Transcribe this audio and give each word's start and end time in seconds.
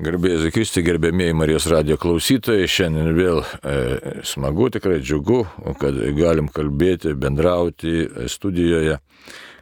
Garbėjai 0.00 0.48
Kristi, 0.48 0.80
gerbėmėjai 0.80 1.34
Marijos 1.36 1.66
radio 1.68 1.98
klausytojai, 2.00 2.64
šiandien 2.72 3.10
vėl 3.12 3.42
e, 3.44 4.22
smagu, 4.24 4.70
tikrai 4.72 4.96
džiugu, 5.04 5.42
kad 5.76 5.98
galim 6.16 6.46
kalbėti, 6.48 7.12
bendrauti 7.20 8.06
studijoje 8.32 8.96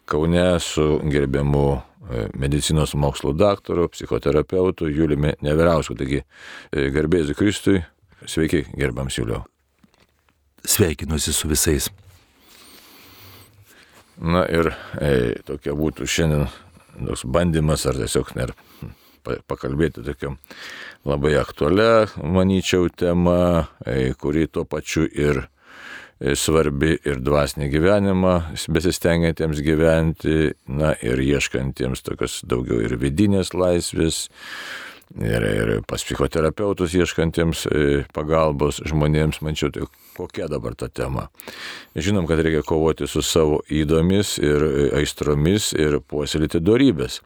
Kaune 0.06 0.44
su 0.62 1.00
gerbiamu 1.10 1.64
e, 1.74 2.28
medicinos 2.38 2.94
mokslo 2.94 3.32
daktaru, 3.34 3.88
psichoterapeutu 3.90 4.86
Juliumi 4.86 5.34
Neverausku. 5.42 5.98
Taigi, 5.98 6.22
e, 6.70 6.86
garbėjai 6.94 7.34
Kristui, 7.34 7.82
sveiki, 8.22 8.62
gerbiams 8.78 9.18
Juliu. 9.18 9.42
Sveikinuosi 10.62 11.34
su 11.34 11.50
visais. 11.50 11.90
Na 14.22 14.46
ir 14.46 14.70
e, 15.02 15.12
tokia 15.50 15.74
būtų 15.74 16.06
šiandien 16.06 16.46
toks 17.02 17.26
bandymas 17.26 17.90
ar 17.90 17.98
tiesiog 17.98 18.34
ner 18.38 18.54
pakalbėti 19.50 20.04
tokiam 20.06 20.38
labai 21.08 21.36
aktualią, 21.40 22.22
manyčiau, 22.22 22.88
temą, 22.90 23.66
e, 23.86 24.12
kuri 24.18 24.48
tuo 24.50 24.64
pačiu 24.68 25.06
ir 25.06 25.44
e, 25.44 26.34
svarbi 26.36 26.96
ir 26.98 27.22
dvasinį 27.24 27.70
gyvenimą, 27.72 28.34
besistengiantiems 28.74 29.62
gyventi, 29.64 30.52
na 30.68 30.94
ir 31.04 31.22
ieškantiems 31.22 32.04
tokios 32.06 32.40
daugiau 32.48 32.82
ir 32.84 32.98
vidinės 33.00 33.54
laisvės, 33.54 34.26
ir, 35.16 35.42
ir 35.42 35.70
pas 35.88 36.02
psichoterapeutus 36.04 36.94
ieškantiems 36.98 37.64
e, 37.70 37.86
pagalbos 38.14 38.82
žmonėms, 38.88 39.40
mančiau, 39.44 39.72
tai 39.72 39.86
kokia 40.18 40.48
dabar 40.50 40.76
ta 40.78 40.88
tema. 40.88 41.28
Žinom, 41.96 42.28
kad 42.28 42.42
reikia 42.44 42.64
kovoti 42.66 43.08
su 43.08 43.22
savo 43.24 43.62
įdomis 43.70 44.36
ir 44.42 44.66
aistromis 44.98 45.72
ir 45.78 46.00
puoselėti 46.04 46.60
darybės. 46.64 47.22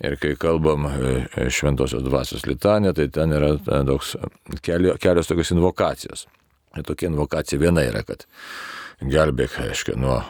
Ir 0.00 0.16
kai 0.16 0.32
kalbam 0.40 0.88
e, 0.88 1.14
e, 1.36 1.48
šventosios 1.52 2.04
dvasios 2.06 2.46
litanė, 2.48 2.94
tai 2.96 3.10
ten 3.12 3.36
yra 3.36 3.54
toks, 3.60 4.16
kelios 4.64 5.28
tokios 5.28 5.52
invokacijos. 5.52 6.26
Ir 6.78 6.86
tokia 6.88 7.10
invokacija 7.10 7.60
viena 7.60 7.84
yra, 7.84 8.04
kad 8.06 8.24
gelbėk, 9.04 9.58
aiškiai, 9.66 10.00
nuo 10.00 10.22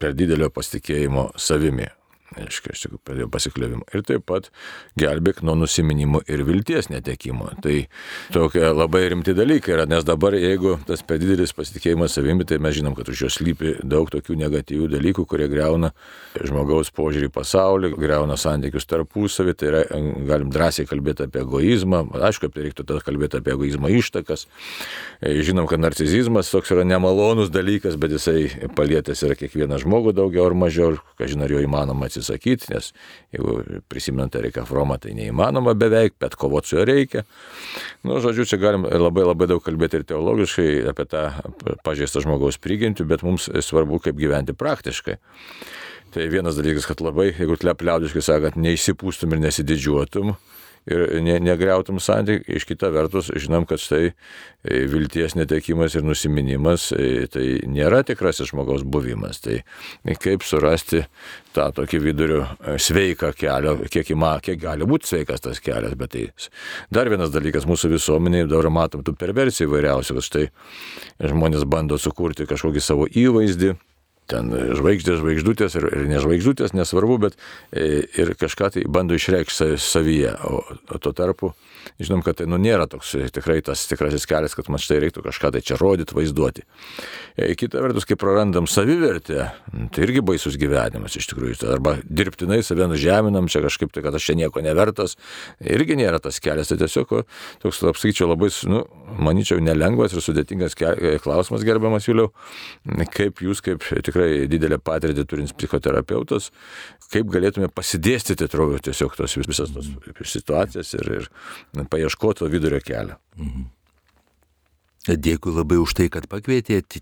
per 0.00 0.14
didelio 0.16 0.48
pasitikėjimo 0.54 1.32
savimi 1.36 1.90
aiškiai, 2.38 2.74
aš 2.74 2.84
tik 2.84 2.94
pradėjau 3.06 3.28
pasiklėvimą. 3.32 3.86
Ir 3.94 4.04
taip 4.06 4.24
pat 4.28 4.48
gelbėk 5.00 5.42
nuo 5.46 5.56
nusiminimo 5.58 6.20
ir 6.30 6.44
vilties 6.46 6.90
netekimo. 6.92 7.50
Tai 7.64 7.76
tokie 8.34 8.62
labai 8.70 9.02
rimti 9.10 9.34
dalykai 9.34 9.74
yra, 9.74 9.86
nes 9.90 10.06
dabar 10.06 10.36
jeigu 10.38 10.76
tas 10.86 11.02
per 11.06 11.18
didelis 11.22 11.54
pasitikėjimas 11.56 12.14
savimi, 12.14 12.46
tai 12.46 12.60
mes 12.62 12.76
žinom, 12.78 12.94
kad 12.98 13.10
už 13.10 13.24
jo 13.24 13.30
slypi 13.32 13.74
daug 13.82 14.10
tokių 14.12 14.38
negatyvių 14.44 14.86
dalykų, 14.94 15.26
kurie 15.30 15.48
greuna 15.50 15.90
žmogaus 16.38 16.92
požiūrį 16.94 17.30
į 17.30 17.34
pasaulį, 17.34 17.92
greuna 17.98 18.38
santykius 18.38 18.86
tarpusavį, 18.90 19.56
tai 19.58 19.72
yra, 19.72 19.82
galim 20.30 20.54
drąsiai 20.54 20.86
kalbėti 20.90 21.26
apie 21.26 21.42
egoizmą, 21.42 22.04
aišku, 22.30 22.52
reiktų 22.54 22.86
tada 22.86 23.02
kalbėti 23.04 23.40
apie 23.40 23.56
egoizmo 23.56 23.90
ištakas. 23.90 24.46
Žinom, 25.20 25.66
kad 25.70 25.82
narcizizmas 25.82 26.52
toks 26.54 26.70
yra 26.74 26.86
nemalonus 26.86 27.50
dalykas, 27.52 27.98
bet 28.00 28.14
jisai 28.14 28.70
palietęs 28.78 29.26
yra 29.26 29.36
kiekvieną 29.38 29.80
žmogų 29.82 30.14
daugiau 30.16 30.46
ar 30.46 30.56
mažiau, 30.58 30.94
ką 31.18 31.28
žinai, 31.30 31.48
ar 31.48 31.56
jo 31.56 31.66
įmanoma 31.66 32.06
atsitikti 32.06 32.19
atsisakyti, 32.20 32.70
nes 32.74 32.92
jeigu 33.34 33.82
prisimenant 33.90 34.36
Eriką 34.38 34.66
Fromą, 34.68 35.00
tai 35.02 35.16
neįmanoma 35.18 35.74
beveik, 35.78 36.16
bet 36.22 36.36
kovoti 36.40 36.70
su 36.70 36.78
juo 36.78 36.86
reikia. 36.88 37.24
Nu, 38.06 38.20
žodžiu, 38.22 38.46
čia 38.48 38.60
galim 38.62 38.86
labai 38.86 39.26
labai 39.26 39.50
daug 39.50 39.64
kalbėti 39.64 40.00
ir 40.00 40.06
teologiškai 40.12 40.68
apie 40.92 41.08
tą 41.10 41.26
pažeistą 41.86 42.22
žmogaus 42.24 42.60
prigimtį, 42.62 43.08
bet 43.08 43.24
mums 43.26 43.48
svarbu, 43.64 44.02
kaip 44.04 44.20
gyventi 44.20 44.56
praktiškai. 44.56 45.18
Tai 46.10 46.24
vienas 46.26 46.56
dalykas, 46.58 46.88
kad 46.90 47.02
labai, 47.04 47.28
jeigu 47.30 47.54
liaudiškai 47.60 48.22
sakant, 48.24 48.56
neįsipūstum 48.58 49.36
ir 49.36 49.44
nesididžiuotum, 49.44 50.34
ir 50.88 51.20
ne, 51.24 51.36
negriautum 51.42 52.00
santykių. 52.02 52.56
Iš 52.56 52.66
kita 52.68 52.90
vertus, 52.94 53.30
žinom, 53.36 53.66
kad 53.68 53.82
štai 53.82 54.10
e, 54.10 54.12
vilties 54.90 55.36
netekimas 55.38 55.96
ir 55.96 56.06
nusiminimas 56.06 56.90
e, 56.96 57.26
tai 57.30 57.46
nėra 57.68 58.02
tikrasis 58.06 58.52
žmogaus 58.52 58.84
buvimas. 58.84 59.42
Tai 59.44 59.60
kaip 60.22 60.46
surasti 60.46 61.04
tą 61.56 61.68
tokį 61.76 62.02
vidurių 62.06 62.40
e, 62.40 62.78
sveiką 62.80 63.32
kelią, 63.38 63.76
kiek, 63.92 64.14
įma, 64.14 64.36
kiek 64.44 64.60
gali 64.62 64.88
būti 64.88 65.12
sveikas 65.12 65.44
tas 65.44 65.62
kelias. 65.64 65.96
Bet 66.00 66.14
tai 66.16 66.26
dar 66.92 67.10
vienas 67.12 67.34
dalykas 67.34 67.68
mūsų 67.68 67.94
visuomenėje, 67.96 68.50
dabar 68.50 68.70
matom 68.80 69.04
tų 69.06 69.16
perversijų 69.20 69.70
įvairiausių, 69.70 70.18
kad 70.18 70.30
štai 70.30 70.48
žmonės 71.30 71.68
bando 71.68 72.00
sukurti 72.00 72.48
kažkokį 72.50 72.84
savo 72.84 73.08
įvaizdį 73.10 73.76
ten 74.30 74.52
žvaigždės, 74.78 75.20
žvaigždutės 75.22 75.76
ir, 75.80 75.88
ir 75.90 76.06
nežvaigždutės, 76.14 76.74
nesvarbu, 76.76 77.18
bet 77.26 77.38
e, 77.72 78.04
ir 78.20 78.34
kažką 78.38 78.72
tai 78.76 78.86
bando 78.88 79.18
išreikšti 79.18 79.74
savyje. 79.80 80.36
O, 80.46 80.62
o 80.62 81.02
tuo 81.02 81.14
tarpu 81.16 81.54
žinom, 82.00 82.22
kad 82.26 82.38
tai 82.40 82.46
nu, 82.50 82.58
nėra 82.60 82.86
toks 82.90 83.14
tikrai 83.34 83.60
tas 83.64 83.82
tikrasis 83.90 84.26
kelias, 84.28 84.56
kad 84.56 84.70
man 84.72 84.80
štai 84.82 85.00
reiktų 85.04 85.24
kažką 85.26 85.52
tai 85.54 85.62
čia 85.64 85.78
rodyti, 85.80 86.16
vaizduoti. 86.16 86.64
E, 87.36 87.52
kita 87.58 87.82
vertus, 87.84 88.06
kai 88.08 88.18
prarandam 88.20 88.68
savivertę, 88.70 89.48
tai 89.94 90.04
irgi 90.06 90.22
baisus 90.24 90.58
gyvenimas 90.60 91.16
iš 91.18 91.30
tikrųjų. 91.32 91.60
Tai 91.62 91.72
arba 91.76 91.96
dirbtinai 92.04 92.60
save 92.66 92.88
nužeminam, 92.90 93.48
čia 93.52 93.62
kažkaip 93.64 93.92
tai, 93.94 94.04
kad 94.06 94.16
aš 94.16 94.30
čia 94.30 94.38
nieko 94.40 94.62
nevertas, 94.64 95.16
irgi 95.60 95.98
nėra 96.00 96.20
tas 96.22 96.40
kelias. 96.42 96.70
Tai 96.70 96.80
tiesiog 96.80 97.14
toks, 97.62 97.82
apskaičiau, 97.92 98.30
labai, 98.30 98.50
nu, 98.70 98.84
manyčiau, 99.20 99.60
nelengvas 99.64 100.14
ir 100.14 100.24
sudėtingas 100.24 100.76
klausimas, 101.24 101.64
gerbiamas 101.66 102.08
Juliau, 102.08 102.30
kaip 103.14 103.42
jūs, 103.44 103.62
kaip 103.64 103.84
tikrai 104.06 104.46
didelę 104.50 104.80
patirtį 104.82 105.26
turint 105.28 105.54
psichoterapeutas, 105.56 106.50
kaip 107.10 107.30
galėtume 107.32 107.70
pasidėstyti, 107.74 108.46
atrodo, 108.46 108.78
tiesiog 108.82 109.16
tos 109.18 109.36
visas 109.40 109.72
tos 109.74 109.90
situacijas 110.30 110.94
ir, 110.98 111.10
ir 111.20 111.28
paieškoti 111.72 112.38
to 112.38 112.50
vidurio 112.50 112.80
kelio. 112.84 113.16
Mhm. 113.38 113.68
Dėkui 115.10 115.54
labai 115.54 115.78
už 115.80 115.94
tai, 115.96 116.10
kad 116.12 116.28
pakvietėte. 116.28 117.00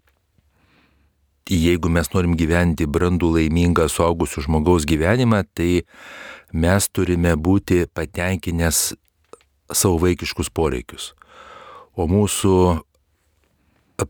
Jeigu 1.48 1.88
mes 1.88 2.10
norim 2.12 2.34
gyventi 2.36 2.84
brandų 2.84 3.30
laimingą 3.38 3.86
suaugusių 3.88 4.44
žmogaus 4.44 4.84
gyvenimą, 4.84 5.46
tai 5.56 5.86
mes 6.52 6.88
turime 6.92 7.32
būti 7.40 7.86
patenkinęs 7.88 8.92
savo 9.72 9.96
vaikiškus 10.02 10.52
poreikius. 10.52 11.14
O 11.96 12.04
mūsų 12.06 12.52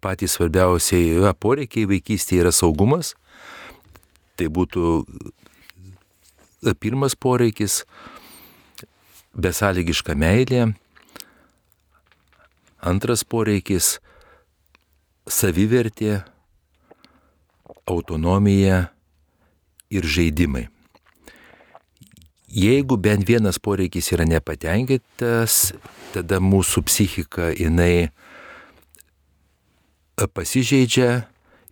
patys 0.03 0.35
svarbiausiai 0.37 1.33
poreikiai 1.41 1.87
vaikystėje 1.89 2.43
yra 2.43 2.53
saugumas. 2.53 3.15
Tai 4.37 4.51
būtų 4.51 5.07
pirmas 6.83 7.15
poreikis- 7.15 7.85
besąlygiška 9.38 10.15
meilė. 10.19 10.72
Antras 12.81 13.25
poreikis- 13.25 13.99
savivertė, 15.38 16.22
autonomija 17.87 18.88
ir 19.91 20.03
žaidimai. 20.03 20.69
Jeigu 22.48 22.97
bent 22.97 23.27
vienas 23.28 23.59
poreikis 23.60 24.09
yra 24.12 24.25
nepatenkintas, 24.25 25.75
tada 26.15 26.38
mūsų 26.41 26.84
psichika 26.88 27.50
jinai 27.53 28.09
pasižeidžia 30.16 31.27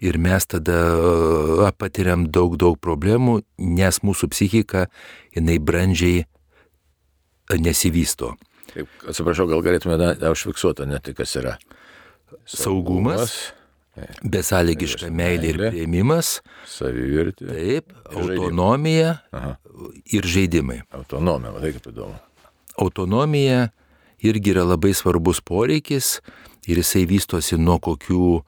ir 0.04 0.18
mes 0.20 0.44
tada 0.46 1.72
patiriam 1.80 2.26
daug, 2.28 2.58
daug 2.60 2.76
problemų, 2.76 3.40
nes 3.56 4.00
mūsų 4.04 4.28
psichika, 4.34 4.86
jinai 5.34 5.56
brandžiai 5.58 6.26
nesivysto. 7.54 8.34
Taip, 8.72 8.90
atsiprašau, 9.08 9.46
gal 9.50 9.62
galėtume 9.64 9.98
užfiksuoti, 10.30 10.88
ne 10.90 10.98
tai 11.02 11.14
kas 11.16 11.36
yra. 11.38 11.56
Saugumas. 12.44 13.30
Saugumas 13.30 13.36
besąlygiška 14.24 15.08
meilė 15.12 15.52
ir 15.52 15.60
prieimimas. 15.60 16.40
Savivertė. 16.68 17.48
Taip, 17.48 17.94
autonomija 18.12 19.16
ir 20.12 20.28
žaidimai. 20.28 20.82
Autonomija, 20.96 21.54
matai 21.54 21.72
kaip 21.76 21.88
įdomu. 21.92 22.18
Autonomija 22.82 23.70
irgi 24.24 24.52
yra 24.52 24.66
labai 24.66 24.92
svarbus 24.96 25.40
poreikis 25.44 26.18
ir 26.68 26.82
jisai 26.82 27.06
vystosi 27.08 27.58
nuo 27.60 27.78
kokių 27.80 28.42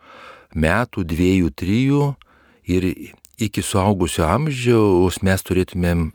metų, 0.58 1.04
dviejų, 1.08 1.52
trijų 1.56 2.04
ir 2.68 2.88
iki 3.38 3.64
suaugusio 3.64 4.26
amžiaus 4.28 5.22
mes 5.24 5.44
turėtumėm 5.46 6.10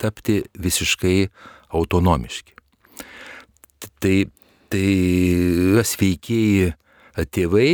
tapti 0.00 0.42
visiškai 0.58 1.30
autonomiški. 1.76 2.56
Tai, 4.00 4.16
tai 4.72 4.86
sveikiai 5.86 6.72
tėvai, 7.34 7.70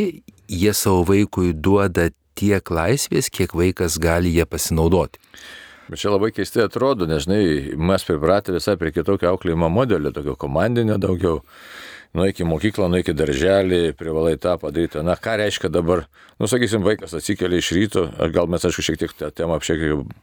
jie 0.49 0.73
savo 0.75 1.05
vaikui 1.07 1.53
duoda 1.55 2.11
tiek 2.37 2.71
laisvės, 2.71 3.31
kiek 3.33 3.55
vaikas 3.57 4.01
gali 4.03 4.35
ją 4.37 4.47
pasinaudoti. 4.49 5.21
Bet 5.87 6.01
čia 6.03 6.11
labai 6.11 6.33
keistai 6.35 6.65
atrodo, 6.67 7.07
nes 7.07 7.25
žinai, 7.25 7.77
mes 7.79 8.05
pripratę 8.07 8.55
visai 8.57 8.75
prie 8.81 8.91
kitokio 8.91 9.31
auklėjimo 9.31 9.69
modelio, 9.71 10.11
tokio 10.15 10.35
komandinio 10.39 10.97
daugiau 10.99 11.45
nueik 12.17 12.41
į 12.41 12.47
mokyklą, 12.49 12.89
nueik 12.91 13.11
į 13.13 13.15
darželį, 13.17 13.81
privalai 13.99 14.35
tą 14.41 14.57
padaryti. 14.61 15.03
Na, 15.05 15.17
ką 15.21 15.37
reiškia 15.41 15.71
dabar, 15.73 16.05
nu, 16.41 16.49
sakysim, 16.51 16.85
vaikas 16.87 17.15
atsikelia 17.17 17.61
iš 17.61 17.71
ryto, 17.77 18.07
gal 18.35 18.49
mes, 18.51 18.65
aišku, 18.67 18.85
šiek 18.87 18.99
tiek 19.03 19.15
tą 19.19 19.31
temą 19.35 19.59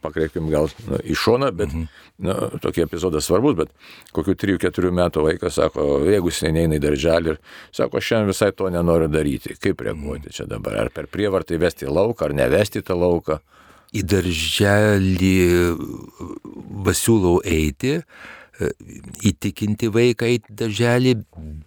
pakreipim 0.04 0.50
gal 0.52 0.68
nu, 0.88 1.00
į 1.00 1.16
šoną, 1.18 1.50
bet, 1.56 1.72
mhm. 1.72 1.86
nu, 2.26 2.36
tokie 2.64 2.84
epizodai 2.86 3.22
svarbus, 3.24 3.56
bet 3.62 3.72
kokiu 4.16 4.36
3-4 4.38 4.92
metų 5.00 5.26
vaikas 5.28 5.58
sako, 5.60 5.88
jeigu 6.10 6.32
jis 6.32 6.44
neina 6.48 6.78
į 6.78 6.84
darželį 6.84 7.34
ir 7.34 7.40
sako, 7.74 8.02
šiandien 8.02 8.34
visai 8.34 8.52
to 8.52 8.70
nenoriu 8.74 9.10
daryti, 9.12 9.56
kaip 9.56 9.82
reaguoti 9.86 10.28
mhm. 10.28 10.36
čia 10.36 10.48
dabar, 10.50 10.84
ar 10.84 10.94
per 10.94 11.10
prievartą 11.12 11.58
įvesti 11.58 11.88
į 11.88 11.94
lauką, 11.94 12.28
ar 12.28 12.38
nevesti 12.44 12.84
tą 12.84 12.98
lauką. 12.98 13.40
Į 13.94 14.00
darželį 14.10 15.36
pasiūlau 16.82 17.36
eiti, 17.46 18.00
E, 18.00 18.43
įtikinti 18.60 19.88
vaiką 19.90 20.28
į 20.30 20.38
darželį, 20.46 21.14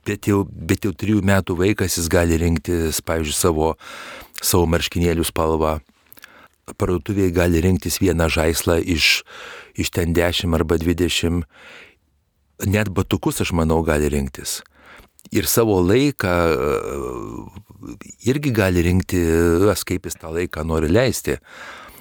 bet 0.08 0.30
jau, 0.30 0.44
bet 0.48 0.88
jau 0.88 0.94
trijų 0.96 1.24
metų 1.28 1.58
vaikas 1.60 1.98
jis 2.00 2.08
gali 2.12 2.38
rinktis, 2.40 3.02
pavyzdžiui, 3.04 3.36
savo, 3.36 3.74
savo 4.40 4.68
marškinėlių 4.72 5.26
spalvą. 5.28 5.78
Parduotuvėje 6.68 7.32
gali 7.36 7.62
rinktis 7.64 8.00
vieną 8.04 8.28
žaislą 8.32 8.80
iš, 8.84 9.22
iš 9.80 9.92
ten 9.96 10.16
10 10.16 10.56
arba 10.56 10.80
20. 10.80 11.44
Net 12.68 12.90
batukus, 12.92 13.42
aš 13.44 13.54
manau, 13.56 13.82
gali 13.88 14.10
rinktis. 14.12 14.62
Ir 15.36 15.48
savo 15.48 15.80
laiką 15.84 16.36
e, 16.48 16.70
irgi 18.32 18.54
gali 18.56 18.84
rinkti, 18.84 19.20
kaip 19.88 20.08
jis 20.08 20.16
tą 20.20 20.32
laiką 20.36 20.64
nori 20.68 20.92
leisti. 20.92 21.36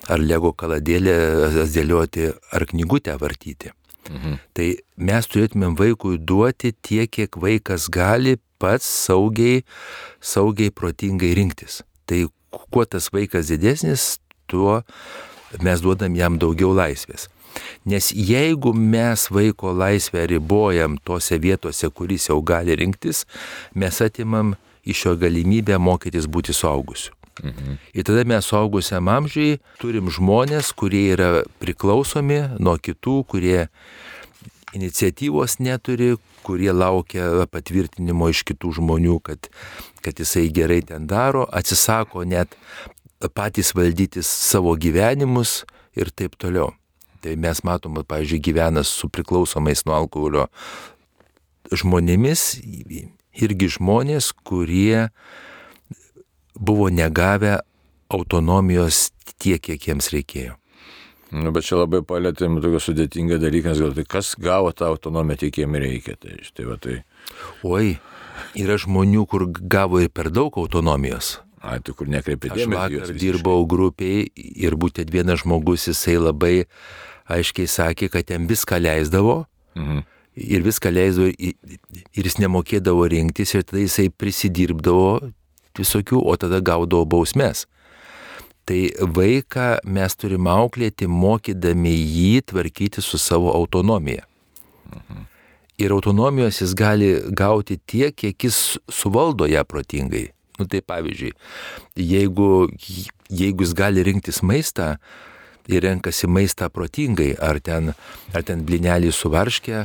Ar 0.06 0.23
lego 0.23 0.53
kaladėlę 0.55 1.67
dėlioti, 1.67 2.31
ar 2.55 2.67
knygutę 2.71 3.17
vartyti. 3.19 3.73
Mhm. 4.11 4.38
Tai 4.56 4.69
mes 4.97 5.29
turėtumėm 5.31 5.76
vaikui 5.79 6.19
duoti 6.19 6.73
tiek, 6.73 7.11
kiek 7.11 7.38
vaikas 7.41 7.88
gali 7.93 8.37
pats 8.58 8.87
saugiai, 9.06 9.62
saugiai, 10.20 10.73
protingai 10.73 11.35
rinktis. 11.37 11.82
Tai 12.06 12.26
kuo 12.50 12.85
tas 12.85 13.11
vaikas 13.12 13.50
didesnis, 13.53 14.17
tuo 14.47 14.82
mes 15.62 15.82
duodam 15.82 16.17
jam 16.17 16.38
daugiau 16.38 16.75
laisvės. 16.76 17.29
Nes 17.88 18.11
jeigu 18.12 18.75
mes 18.76 19.26
vaiko 19.32 19.73
laisvę 19.73 20.26
ribojam 20.29 20.99
tose 21.00 21.38
vietose, 21.41 21.88
kuris 21.88 22.29
jau 22.29 22.43
gali 22.44 22.76
rinktis, 22.76 23.25
mes 23.75 24.00
atimam 24.05 24.55
iš 24.87 25.06
jo 25.06 25.14
galimybę 25.19 25.79
mokytis 25.81 26.29
būti 26.29 26.55
suaugusiu. 26.55 27.16
Mhm. 27.43 27.79
Ir 27.93 28.05
tada 28.09 28.25
mes 28.25 28.47
suaugusiam 28.49 29.09
amžiui 29.12 29.59
turim 29.81 30.09
žmonės, 30.12 30.73
kurie 30.73 31.11
yra 31.12 31.31
priklausomi 31.61 32.41
nuo 32.59 32.77
kitų, 32.81 33.17
kurie 33.29 33.67
iniciatyvos 34.77 35.59
neturi, 35.61 36.17
kurie 36.47 36.73
laukia 36.73 37.47
patvirtinimo 37.50 38.31
iš 38.33 38.43
kitų 38.49 38.73
žmonių, 38.81 39.19
kad, 39.25 39.50
kad 40.05 40.19
jisai 40.21 40.49
gerai 40.55 40.81
ten 40.87 41.06
daro, 41.11 41.47
atsisako 41.49 42.25
net 42.29 42.56
patys 43.37 43.73
valdyti 43.77 44.25
savo 44.25 44.77
gyvenimus 44.77 45.65
ir 45.97 46.12
taip 46.12 46.37
toliau. 46.41 46.73
Tai 47.25 47.32
mes 47.41 47.62
matom, 47.67 47.97
pavyzdžiui, 48.06 48.43
gyvena 48.44 48.85
su 48.87 49.09
priklausomais 49.11 49.82
nuo 49.87 49.97
alkoholio 49.97 50.47
žmonėmis, 51.75 52.61
irgi 53.37 53.71
žmonės, 53.79 54.31
kurie 54.47 55.09
buvo 56.58 56.88
negavę 56.91 57.58
autonomijos 58.08 59.11
tiek, 59.38 59.61
kiek 59.62 59.88
jiems 59.88 60.11
reikėjo. 60.14 60.56
Nu, 61.35 61.50
bet 61.50 61.67
čia 61.67 61.81
labai 61.81 62.05
palėtėm 62.06 62.61
tokio 62.62 62.79
sudėtingą 62.81 63.41
dalyką, 63.43 63.73
nes 63.73 63.81
gal 63.82 63.94
tai 63.97 64.05
kas 64.06 64.35
gavo 64.38 64.70
tą 64.76 64.87
autonomiją, 64.93 65.41
tik 65.43 65.58
jiem 65.58 65.75
reikia. 65.82 66.14
Tai, 66.23 66.37
tai, 66.55 66.67
va, 66.69 66.76
tai... 66.79 67.00
Oi, 67.67 67.97
yra 68.62 68.76
žmonių, 68.79 69.25
kur 69.29 69.49
gavo 69.50 70.00
ir 70.05 70.12
per 70.14 70.31
daug 70.31 70.55
autonomijos. 70.62 71.41
A, 71.67 71.81
tai 71.82 71.97
kur 71.99 72.06
nekreipė 72.12 72.53
dėmesio. 72.53 72.79
Aš 72.79 72.94
vakar 72.94 73.19
dirbau 73.19 73.67
grupiai 73.67 74.29
ir 74.37 74.76
būtent 74.79 75.11
vienas 75.11 75.43
žmogus, 75.43 75.88
jisai 75.91 76.14
labai 76.20 76.55
aiškiai 77.32 77.67
sakė, 77.67 78.11
kad 78.12 78.31
jam 78.31 78.47
viską 78.47 78.79
leisdavo. 78.85 79.41
Mhm. 79.75 80.05
Ir 80.47 80.62
viską 80.62 80.93
leisdavo 80.93 81.31
ir 81.32 82.26
jis 82.29 82.37
nemokėdavo 82.38 83.06
rinktis 83.08 83.55
ir 83.56 83.64
tada 83.64 83.81
jisai 83.81 84.11
prisidirbdavo 84.12 85.32
visokių, 85.78 86.20
o 86.23 86.37
tada 86.40 86.61
gaudavo 86.61 87.06
bausmes. 87.17 87.67
Tai 88.67 88.81
vaiką 89.19 89.69
mes 89.87 90.19
turime 90.19 90.50
auklėti, 90.50 91.06
mokydami 91.06 91.94
jį 91.94 92.43
tvarkyti 92.50 93.02
su 93.05 93.19
savo 93.23 93.52
autonomija. 93.55 94.26
Mhm. 94.90 95.26
Ir 95.76 95.93
autonomijos 95.93 96.62
jis 96.62 96.73
gali 96.75 97.11
gauti 97.37 97.76
tiek, 97.76 98.14
kiek 98.17 98.44
jis 98.49 98.78
suvaldo 98.88 99.46
ją 99.46 99.62
protingai. 99.69 100.31
Nu 100.56 100.64
tai 100.64 100.81
pavyzdžiui, 100.81 101.34
jeigu, 102.00 102.50
jeigu 103.29 103.64
jis 103.67 103.75
gali 103.76 104.05
rinktis 104.06 104.40
maistą 104.40 104.94
ir 105.69 105.84
renkasi 105.84 106.31
maistą 106.32 106.70
protingai, 106.72 107.34
ar 107.37 107.61
ten, 107.61 107.93
ar 108.32 108.46
ten 108.46 108.62
blinelį 108.64 109.12
su 109.12 109.29
varškė, 109.32 109.84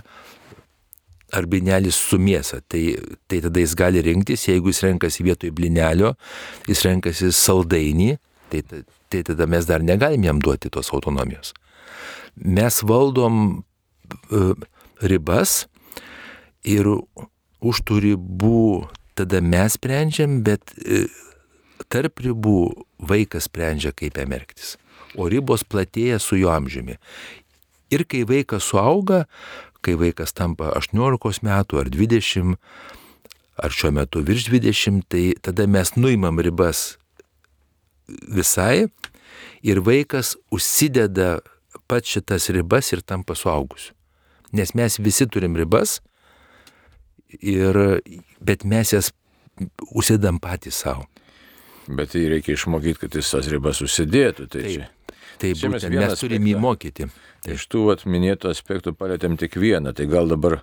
ar 1.31 1.48
blinelis 1.50 1.98
su 1.98 2.19
mėsa, 2.22 2.62
tai, 2.68 2.95
tai 3.31 3.42
tada 3.44 3.63
jis 3.63 3.75
gali 3.78 4.04
rinktis, 4.06 4.48
jeigu 4.50 4.72
jis 4.72 4.83
renkasi 4.86 5.25
vietoj 5.28 5.54
blinelio, 5.56 6.13
jis 6.69 6.83
renkasi 6.88 7.31
saldainį, 7.36 8.16
tai, 8.51 8.63
tai 9.12 9.24
tada 9.28 9.48
mes 9.50 9.68
dar 9.69 9.83
negalim 9.86 10.28
jam 10.28 10.42
duoti 10.44 10.72
tos 10.74 10.92
autonomijos. 10.95 11.54
Mes 12.36 12.81
valdom 12.88 13.42
uh, 13.60 14.54
ribas 15.01 15.66
ir 16.63 16.88
už 17.62 17.83
tų 17.88 18.00
ribų 18.07 18.63
tada 19.19 19.42
mes 19.44 19.75
sprendžiam, 19.80 20.39
bet 20.45 20.74
uh, 20.80 21.07
tarp 21.92 22.24
ribų 22.24 22.86
vaikas 23.01 23.50
sprendžia, 23.50 23.92
kaip 23.95 24.19
emerktis. 24.22 24.78
O 25.19 25.28
ribos 25.31 25.66
platėja 25.68 26.22
su 26.24 26.39
jo 26.39 26.51
amžiumi. 26.54 26.95
Ir 27.92 28.06
kai 28.07 28.24
vaikas 28.24 28.69
suauga, 28.72 29.25
kai 29.81 29.95
vaikas 30.00 30.36
tampa 30.38 30.72
18 30.78 31.45
metų 31.45 31.81
ar 31.81 31.89
20, 31.94 32.57
ar 33.62 33.75
šiuo 33.75 33.94
metu 33.95 34.24
virš 34.25 34.50
20, 34.51 35.07
tai 35.10 35.24
tada 35.42 35.68
mes 35.68 35.95
nuimam 35.98 36.39
ribas 36.42 36.98
visai 38.07 38.88
ir 39.63 39.81
vaikas 39.86 40.36
užsideda 40.51 41.39
pat 41.88 42.07
šitas 42.07 42.50
ribas 42.54 42.92
ir 42.94 43.01
tampa 43.01 43.36
suaugusiu. 43.36 43.94
Nes 44.51 44.74
mes 44.75 44.98
visi 45.00 45.28
turim 45.31 45.56
ribas, 45.56 46.01
ir, 47.39 48.01
bet 48.42 48.63
mes 48.63 48.94
jas 48.94 49.12
užsidam 49.92 50.39
patys 50.39 50.81
savo. 50.83 51.06
Bet 51.88 52.13
tai 52.13 52.28
reikia 52.31 52.56
išmokyti, 52.56 53.00
kad 53.04 53.16
jis 53.16 53.31
tas 53.33 53.48
ribas 53.51 53.81
užsidėtų. 53.83 54.48
Tai 54.51 54.62
taip, 54.62 54.74
čia, 54.75 54.89
tai 55.39 55.54
būtent, 55.56 55.94
mes, 55.95 56.18
turim 56.19 56.50
jį 56.51 56.57
mokyti. 56.62 57.07
Taip. 57.42 57.56
Iš 57.56 57.69
tų 57.72 57.86
vat, 57.92 58.04
minėtų 58.10 58.51
aspektų 58.51 58.95
palėtėm 58.98 59.39
tik 59.42 59.56
vieną, 59.62 59.95
tai 59.98 60.10
gal 60.12 60.30
dabar 60.30 60.62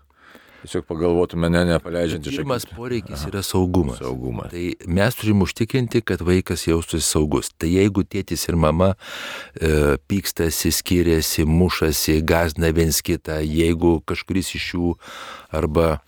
Tiesiog 0.59 0.89
pagalvotume, 0.91 1.47
ne, 1.55 1.61
nepaleidžiant 1.69 2.25
iš 2.27 2.33
akių. 2.33 2.43
Pirmas 2.43 2.65
poreikis 2.75 3.21
Aha. 3.21 3.29
yra 3.31 3.43
saugumas. 3.47 4.01
Saugumas. 4.03 4.51
Tai 4.51 4.91
mes 4.91 5.19
turim 5.21 5.45
užtikrinti, 5.45 6.03
kad 6.03 6.25
vaikas 6.27 6.65
jaustųsi 6.67 7.07
saugus. 7.07 7.53
Tai 7.55 7.71
jeigu 7.71 8.03
tėtis 8.03 8.43
ir 8.51 8.59
mama 8.59 8.89
e, 9.55 9.95
pykstasi, 10.11 10.73
skiriasi, 10.75 11.47
mušasi, 11.47 12.19
gazina 12.27 12.73
viens 12.75 12.99
kitą, 13.07 13.39
jeigu 13.47 14.01
kažkuris 14.03 14.51
iš 14.59 14.67
jų 14.75 14.97
arba 15.55 16.01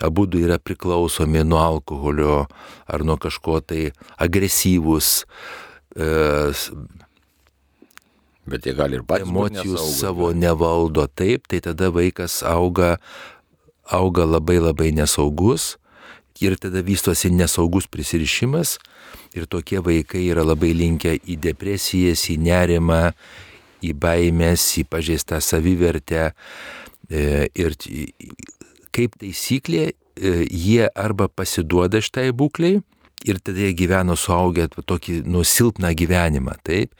abu 0.00 0.24
yra 0.40 0.56
priklausomi 0.56 1.44
nuo 1.44 1.60
alkoholio 1.60 2.46
ar 2.88 3.04
nuo 3.04 3.18
kažko 3.20 3.60
tai 3.60 3.90
agresyvus, 4.16 5.26
e, 5.92 6.08
Bet 8.50 8.66
jie 8.66 8.74
gali 8.78 8.98
ir 8.98 9.04
patys. 9.06 9.28
Emocijų 9.28 9.78
savo 9.94 10.32
nevaldo 10.34 11.06
taip, 11.06 11.46
tai 11.50 11.62
tada 11.64 11.92
vaikas 11.94 12.40
auga 12.46 12.96
auga 13.90 14.24
labai 14.24 14.58
labai 14.62 14.90
nesaugus 14.94 15.76
ir 16.40 16.56
tada 16.56 16.80
vystosi 16.82 17.30
nesaugus 17.34 17.88
prisirišimas 17.90 18.78
ir 19.36 19.46
tokie 19.50 19.80
vaikai 19.84 20.22
yra 20.30 20.44
labai 20.46 20.72
linkę 20.74 21.16
į 21.18 21.36
depresijas, 21.42 22.24
į 22.32 22.38
nerimą, 22.40 23.10
į 23.84 23.92
baimės, 24.00 24.64
į 24.80 24.86
pažeistą 24.90 25.40
savivertę 25.44 26.30
e, 27.10 27.48
ir 27.54 27.76
kaip 28.94 29.18
taisyklė 29.20 29.90
e, 29.90 29.92
jie 30.48 30.88
arba 30.94 31.28
pasiduoda 31.28 32.00
šitai 32.02 32.30
būkliai 32.36 32.80
ir 33.28 33.42
tada 33.44 33.66
jie 33.66 33.74
gyveno 33.76 34.16
suaugę 34.16 34.68
tokį 34.72 35.20
nusilpną 35.28 35.92
gyvenimą, 35.98 36.56
taip, 36.64 36.94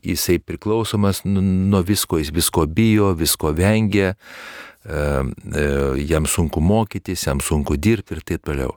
jisai 0.00 0.38
priklausomas 0.40 1.24
nuo 1.26 1.82
visko, 1.84 2.18
jis 2.22 2.32
visko 2.32 2.64
bijo, 2.66 3.12
visko 3.18 3.52
vengia, 3.56 4.14
E, 4.84 6.04
jam 6.08 6.26
sunku 6.26 6.60
mokytis, 6.60 7.26
jam 7.26 7.40
sunku 7.40 7.76
dirbti 7.76 8.16
ir 8.16 8.22
taip 8.24 8.46
toliau. 8.48 8.72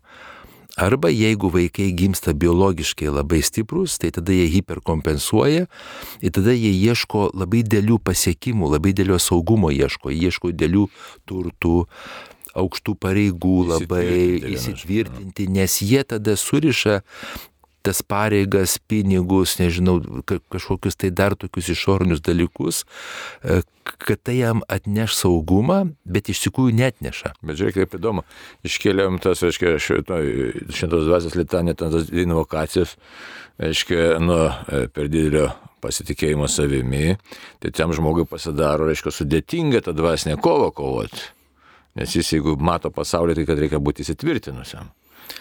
Arba 0.75 1.07
jeigu 1.13 1.47
vaikai 1.53 1.91
gimsta 1.95 2.33
biologiškai 2.33 3.07
labai 3.07 3.39
stiprus, 3.45 3.95
tai 4.01 4.09
tada 4.11 4.33
jie 4.33 4.49
hiperkompensuoja 4.51 5.67
ir 6.19 6.33
tada 6.33 6.55
jie 6.57 6.73
ieško 6.73 7.29
labai 7.37 7.61
dėlių 7.63 8.01
pasiekimų, 8.03 8.73
labai 8.73 8.91
dėlio 8.97 9.19
saugumo 9.21 9.71
ieško, 9.71 10.11
ieško 10.11 10.51
dėlių 10.51 10.87
turtų 11.29 11.85
aukštų 12.53 12.95
pareigų 13.01 13.57
labai 13.73 14.05
Įsitvirtinti 14.53 14.53
įsitvirtinti, 14.57 15.49
nes 15.49 15.79
jie 15.81 16.03
tada 16.07 16.37
suriša 16.37 17.01
tas 17.83 17.99
pareigas, 17.99 18.77
pinigus, 18.87 19.57
nežinau, 19.59 19.97
ka- 20.23 20.39
kažkokius 20.53 20.95
tai 20.95 21.09
dar 21.11 21.35
tokius 21.35 21.67
išorinius 21.73 22.21
dalykus, 22.23 22.85
e, 23.43 23.59
kad 23.83 24.21
tai 24.23 24.37
jam 24.37 24.61
atneš 24.71 25.17
saugumą, 25.19 25.91
bet 26.07 26.31
iš 26.31 26.45
tikrųjų 26.45 26.77
netneša. 26.79 27.33
Bet 27.43 27.59
žiūrėk, 27.59 27.81
kaip 27.83 27.99
įdomu, 27.99 28.23
iškėlėm 28.63 29.19
tas, 29.19 29.43
reiškia, 29.43 29.75
šito, 29.83 30.21
šimtos 30.71 31.09
dvasios 31.09 31.35
litanė, 31.35 31.75
ten 31.75 31.91
tas 31.91 32.07
dvi 32.07 32.23
invokacijos, 32.23 32.95
reiškia, 33.59 34.15
nuo 34.23 34.47
e, 34.47 34.87
per 34.87 35.11
didelio 35.11 35.51
pasitikėjimo 35.83 36.47
savimi, 36.47 37.17
tai 37.59 37.75
tam 37.75 37.91
žmogui 37.91 38.23
pasidaro, 38.23 38.87
reiškia, 38.87 39.11
sudėtinga 39.11 39.83
tą 39.83 39.91
dvasinę 39.91 40.39
kovą 40.39 40.71
kovoti. 40.71 41.32
Nes 41.99 42.15
jis, 42.17 42.33
jeigu 42.35 42.55
mato 42.57 42.89
pasaulį, 42.93 43.37
tai 43.37 43.47
kad 43.49 43.59
reikia 43.61 43.79
būti 43.83 44.05
įsitvirtinusiam. 44.05 44.89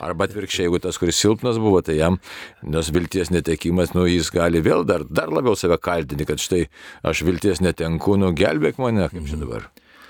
Arba 0.03 0.27
atvirkščiai, 0.29 0.67
jeigu 0.67 0.81
tas, 0.83 0.99
kuris 1.01 1.19
silpnas 1.19 1.59
buvo, 1.61 1.81
tai 1.85 1.97
jam, 1.99 2.19
nes 2.63 2.91
vilties 2.95 3.33
netekimas, 3.33 3.95
nu 3.97 4.05
jis 4.09 4.31
gali 4.35 4.63
vėl 4.65 4.87
dar, 4.89 5.05
dar 5.09 5.33
labiau 5.33 5.57
save 5.59 5.79
kaltinti, 5.83 6.27
kad 6.29 6.43
štai 6.43 6.67
aš 7.09 7.25
vilties 7.27 7.63
netenku, 7.65 8.17
nu 8.21 8.33
gelbėk 8.37 8.81
mane, 8.83 9.09
kaip 9.13 9.27
čia 9.29 9.41
dabar. 9.41 9.69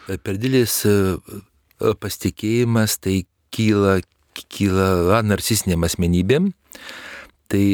E, 0.08 0.18
Per 0.18 0.38
didelis 0.40 0.82
e, 0.88 0.96
e, 1.16 1.94
pasitikėjimas 2.02 2.98
tai 3.02 3.22
kyla, 3.54 4.00
kyla 4.52 5.22
narcisiniam 5.26 5.86
asmenybėm. 5.88 6.52
Tai 7.52 7.64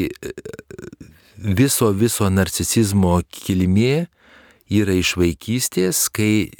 viso, 1.39 1.91
viso 1.95 2.27
narcisizmo 2.29 3.19
kilmė 3.31 4.07
yra 4.69 4.95
iš 4.99 5.15
vaikystės, 5.19 6.07
kai 6.13 6.51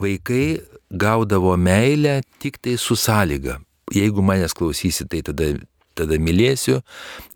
vaikai 0.00 0.60
gaudavo 0.90 1.56
meilę 1.56 2.20
tik 2.38 2.58
tai 2.62 2.76
su 2.78 2.96
sąlyga. 2.96 3.58
Jeigu 3.94 4.22
manęs 4.22 4.54
klausysi, 4.54 5.06
tai 5.08 5.22
tada, 5.24 5.52
tada 5.96 6.18
mylėsiu, 6.20 6.82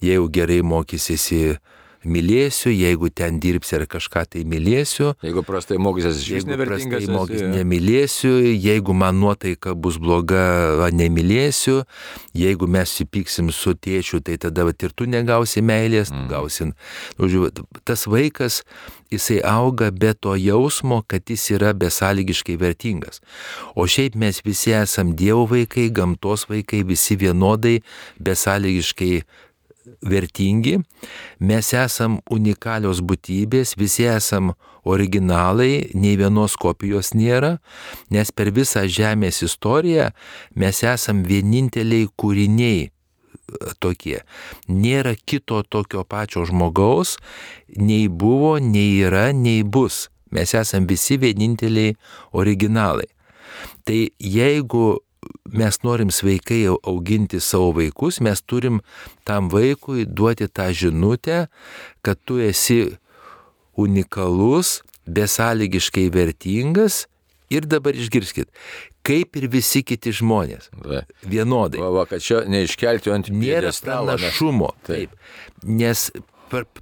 jeigu 0.04 0.28
gerai 0.33 0.61
mokysiesi, 0.62 1.57
mylėsiu, 2.05 2.71
jeigu 2.73 3.11
ten 3.15 3.39
dirbsi 3.43 3.77
ar 3.79 3.87
kažką 3.91 4.25
tai 4.35 4.45
mylėsiu. 4.49 5.13
Jeigu 5.23 5.45
prastai 5.47 5.79
mokysies, 5.83 6.19
iš 6.21 6.29
vis 6.29 6.39
Jeigu 6.43 6.53
nevertingas. 6.53 7.05
prastai 7.05 7.17
mokys, 7.17 7.41
esi. 7.41 7.51
nemylėsiu, 7.53 8.33
jeigu 8.51 8.97
man 8.97 9.21
nuotaika 9.23 9.75
bus 9.75 9.99
bloga, 10.03 10.43
va, 10.81 10.91
nemylėsiu, 10.95 11.83
jeigu 12.37 12.67
mes 12.67 12.97
supyksim 12.99 13.53
su 13.55 13.75
tėčiu, 13.75 14.23
tai 14.25 14.39
tada 14.43 14.67
va, 14.67 14.75
ir 14.75 14.95
tu 14.97 15.07
negausi 15.07 15.63
meilės, 15.63 16.11
mm. 16.11 16.27
gausin. 16.33 16.75
Nu, 17.19 17.31
žiūrėk, 17.31 17.63
tas 17.87 18.07
vaikas, 18.11 18.63
jisai 19.13 19.41
auga 19.47 19.91
be 19.93 20.15
to 20.15 20.35
jausmo, 20.41 21.03
kad 21.07 21.31
jis 21.31 21.51
yra 21.55 21.73
besąlygiškai 21.77 22.59
vertingas. 22.61 23.23
O 23.77 23.87
šiaip 23.87 24.17
mes 24.19 24.43
visi 24.45 24.75
esam 24.75 25.15
Dievo 25.17 25.47
vaikai, 25.51 25.91
gamtos 25.93 26.49
vaikai, 26.51 26.83
visi 26.89 27.19
vienodai 27.21 27.81
besąlygiškai 28.19 29.23
vertingi, 30.03 30.79
mes 31.41 31.73
esam 31.77 32.21
unikalios 32.31 33.03
būtybės, 33.05 33.77
visi 33.79 34.07
esam 34.09 34.53
originalai, 34.89 35.91
nei 35.95 36.17
vienos 36.19 36.57
kopijos 36.61 37.12
nėra, 37.15 37.57
nes 38.11 38.33
per 38.35 38.53
visą 38.55 38.85
Žemės 38.87 39.43
istoriją 39.47 40.11
mes 40.59 40.83
esam 40.87 41.23
vieninteliai 41.27 42.09
kūriniai 42.19 42.89
e, 42.89 42.91
tokie. 43.79 44.21
Nėra 44.69 45.15
kito 45.15 45.62
tokio 45.62 46.05
pačio 46.05 46.45
žmogaus, 46.49 47.17
nei 47.77 48.09
buvo, 48.09 48.57
nei 48.59 48.99
yra, 49.07 49.31
nei 49.33 49.62
bus. 49.62 50.09
Mes 50.33 50.55
esam 50.57 50.87
visi 50.89 51.19
vieninteliai 51.21 51.95
originalai. 52.33 53.11
Tai 53.85 53.99
jeigu 54.19 55.03
mes 55.53 55.79
norim 55.85 56.11
sveikai 56.11 56.65
au- 56.69 56.79
auginti 56.83 57.41
savo 57.41 57.73
vaikus, 57.77 58.21
mes 58.21 58.41
turim 58.43 58.81
tam 59.25 59.49
vaikui 59.51 60.07
duoti 60.07 60.49
tą 60.49 60.71
žinutę, 60.73 61.47
kad 62.03 62.19
tu 62.25 62.39
esi 62.41 62.97
unikalus, 63.77 64.83
besąlygiškai 65.09 66.09
vertingas 66.15 67.07
ir 67.53 67.67
dabar 67.69 67.93
išgirskit, 67.99 68.49
kaip 69.05 69.37
ir 69.37 69.49
visi 69.51 69.83
kiti 69.85 70.12
žmonės. 70.15 70.69
Va, 70.87 71.03
Vienodai. 71.27 71.81
va, 71.83 71.91
va, 71.91 72.05
kad 72.07 72.23
čia 72.23 72.45
neiškelti 72.49 73.11
ant 73.12 73.29
Nėra 73.29 73.69
pjedestalo, 73.73 74.12
nes- 74.15 74.21
pranašumo. 74.23 74.71
Taip. 74.87 75.11
Nes 75.65 76.11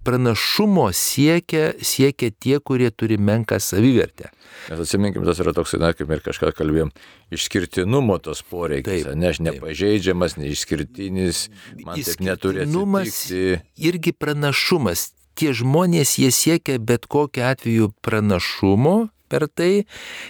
pranašumo 0.04 0.88
siekia, 0.96 1.72
siekia 1.82 2.30
tie, 2.30 2.58
kurie 2.60 2.90
turi 2.90 3.18
menką 3.18 3.58
savivertę. 3.62 4.30
Nes 4.68 4.82
atsiminkim, 4.82 5.24
tas 5.24 5.38
yra 5.42 5.54
toks, 5.56 5.76
na, 5.80 5.92
kaip 5.96 6.10
ir 6.10 6.22
kažką 6.24 6.50
kalbėjom, 6.58 6.90
išskirtinumo 7.34 8.18
tos 8.22 8.42
poreikis, 8.46 9.06
Taip, 9.06 9.14
ne, 9.18 9.30
aš 9.30 9.40
nepažeidžiamas, 9.46 10.36
neišskirtinis, 10.40 11.46
man 11.84 12.02
taip 12.02 12.20
neturi 12.26 12.66
atsitikti. 12.66 13.62
irgi 13.90 14.12
pranašumas. 14.12 15.10
Tie 15.38 15.54
žmonės, 15.56 16.18
jie 16.20 16.28
siekia 16.34 16.76
bet 16.82 17.06
kokiu 17.08 17.46
atveju 17.48 17.92
pranašumo 18.04 19.08
per 19.30 19.46
tai, 19.48 19.86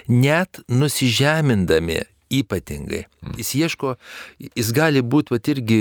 net 0.07 0.61
nusižemindami 0.69 2.03
ypatingai. 2.31 3.07
Jis 3.41 3.55
ieško, 3.59 3.97
jis 4.39 4.71
gali 4.77 5.03
būti, 5.03 5.35
va 5.35 5.41
irgi 5.51 5.81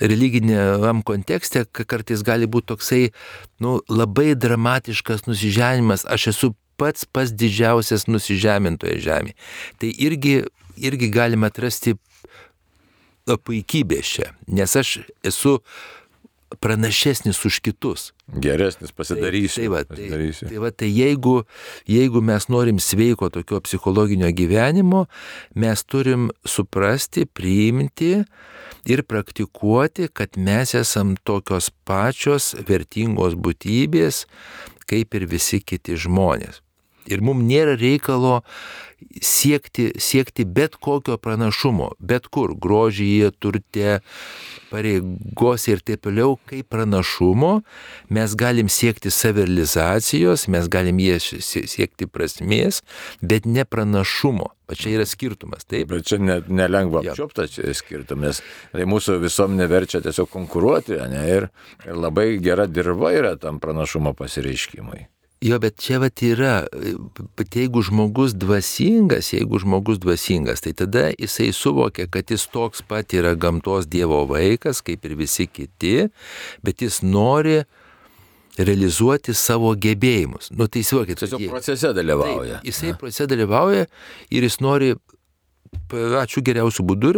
religiniam 0.00 1.02
kontekste, 1.02 1.64
ka- 1.72 1.84
kartais 1.84 2.22
gali 2.26 2.46
būti 2.46 2.72
toksai, 2.74 3.02
nu, 3.60 3.78
labai 3.88 4.34
dramatiškas 4.34 5.26
nusižemimas, 5.26 6.06
aš 6.08 6.30
esu 6.34 6.54
pats 6.78 7.06
pats 7.10 7.32
didžiausias 7.34 8.06
nusižemintoje 8.06 9.00
žemėje. 9.02 9.34
Tai 9.82 9.88
irgi, 9.90 10.34
irgi 10.78 11.10
galima 11.10 11.50
atrasti 11.50 11.96
puikybės 13.26 14.08
čia, 14.14 14.30
nes 14.46 14.72
aš 14.78 15.00
esu 15.26 15.58
pranašesnis 16.60 17.44
už 17.44 17.60
kitus. 17.60 18.12
Geresnis 18.28 18.92
pasidarysiu. 18.92 19.62
Tai 19.62 19.68
va, 19.72 19.82
tai, 19.84 19.96
pasidarysiu. 19.96 20.48
tai, 20.48 20.60
va, 20.62 20.70
tai 20.70 20.88
jeigu, 20.92 21.34
jeigu 21.88 22.22
mes 22.24 22.48
norim 22.48 22.80
sveiko 22.80 23.30
tokio 23.32 23.60
psichologinio 23.64 24.30
gyvenimo, 24.32 25.06
mes 25.54 25.84
turim 25.84 26.30
suprasti, 26.44 27.26
priimti 27.26 28.22
ir 28.88 29.04
praktikuoti, 29.04 30.08
kad 30.12 30.36
mes 30.36 30.74
esam 30.78 31.16
tokios 31.24 31.70
pačios 31.84 32.54
vertingos 32.68 33.36
būtybės, 33.36 34.24
kaip 34.88 35.14
ir 35.14 35.28
visi 35.28 35.60
kiti 35.60 35.96
žmonės. 36.00 36.62
Ir 37.08 37.24
mums 37.24 37.46
nėra 37.48 37.78
reikalo 37.80 38.42
siekti, 39.22 39.92
siekti 39.98 40.44
bet 40.44 40.76
kokio 40.76 41.16
pranašumo, 41.16 41.92
bet 41.98 42.26
kur, 42.26 42.54
grožyje, 42.58 43.30
turte, 43.38 44.00
pareigose 44.70 45.72
ir 45.72 45.82
taip 45.86 46.02
toliau, 46.06 46.36
kaip 46.50 46.68
pranašumo, 46.72 47.52
mes 48.14 48.34
galim 48.38 48.68
siekti 48.72 49.12
savirealizacijos, 49.14 50.48
mes 50.52 50.68
galim 50.68 50.98
siekti 50.98 52.08
prasmės, 52.10 52.82
bet 53.22 53.46
ne 53.46 53.64
pranašumo. 53.64 54.52
O 54.68 54.76
čia 54.76 54.98
yra 54.98 55.06
skirtumas, 55.08 55.64
taip? 55.64 55.88
Bet 55.94 56.08
čia 56.10 56.18
ne, 56.20 56.42
nelengva 56.52 57.00
Jo. 57.06 57.14
apčioptas 57.14 57.54
skirtum, 57.78 58.20
nes 58.26 58.42
tai 58.74 58.84
mūsų 58.84 59.16
visuomenė 59.22 59.68
verčia 59.70 60.02
tiesiog 60.04 60.28
konkuruoti, 60.28 60.98
ne, 61.08 61.22
ir, 61.38 61.48
ir 61.86 61.96
labai 61.96 62.34
gera 62.44 62.68
dirba 62.68 63.14
yra 63.16 63.38
tam 63.40 63.62
pranašumo 63.62 64.12
pasireiškimui. 64.18 65.06
Jo, 65.44 65.60
bet 65.62 65.76
čia 65.78 66.00
vat 66.02 66.18
yra, 66.26 66.64
bet 67.38 67.54
jeigu 67.54 67.78
žmogus 67.86 68.32
dvasingas, 68.34 69.30
jeigu 69.36 69.60
žmogus 69.62 70.00
dvasingas, 70.02 70.64
tai 70.64 70.72
tada 70.74 71.12
jisai 71.12 71.52
suvokia, 71.54 72.08
kad 72.10 72.30
jis 72.34 72.48
toks 72.50 72.82
pat 72.82 73.14
yra 73.14 73.36
gamtos 73.38 73.86
Dievo 73.86 74.24
vaikas, 74.26 74.82
kaip 74.82 75.06
ir 75.06 75.14
visi 75.20 75.46
kiti, 75.46 76.08
bet 76.66 76.82
jis 76.82 77.04
nori 77.06 77.60
realizuoti 78.58 79.34
savo 79.38 79.70
gebėjimus. 79.78 80.50
Nu, 80.58 80.66
tai 80.66 80.82
įsivaizduokit. 80.82 81.22
Tiesiog 81.22 81.46
procese 81.52 81.92
dalyvauja. 81.94 82.58
Taip, 82.58 82.66
jisai 82.72 82.96
procese 82.98 83.28
dalyvauja 83.30 83.86
ir 84.34 84.48
jis 84.48 84.58
nori 84.64 84.96
pačiu 85.86 86.42
geriausiu 86.42 86.82
būdu 86.88 87.14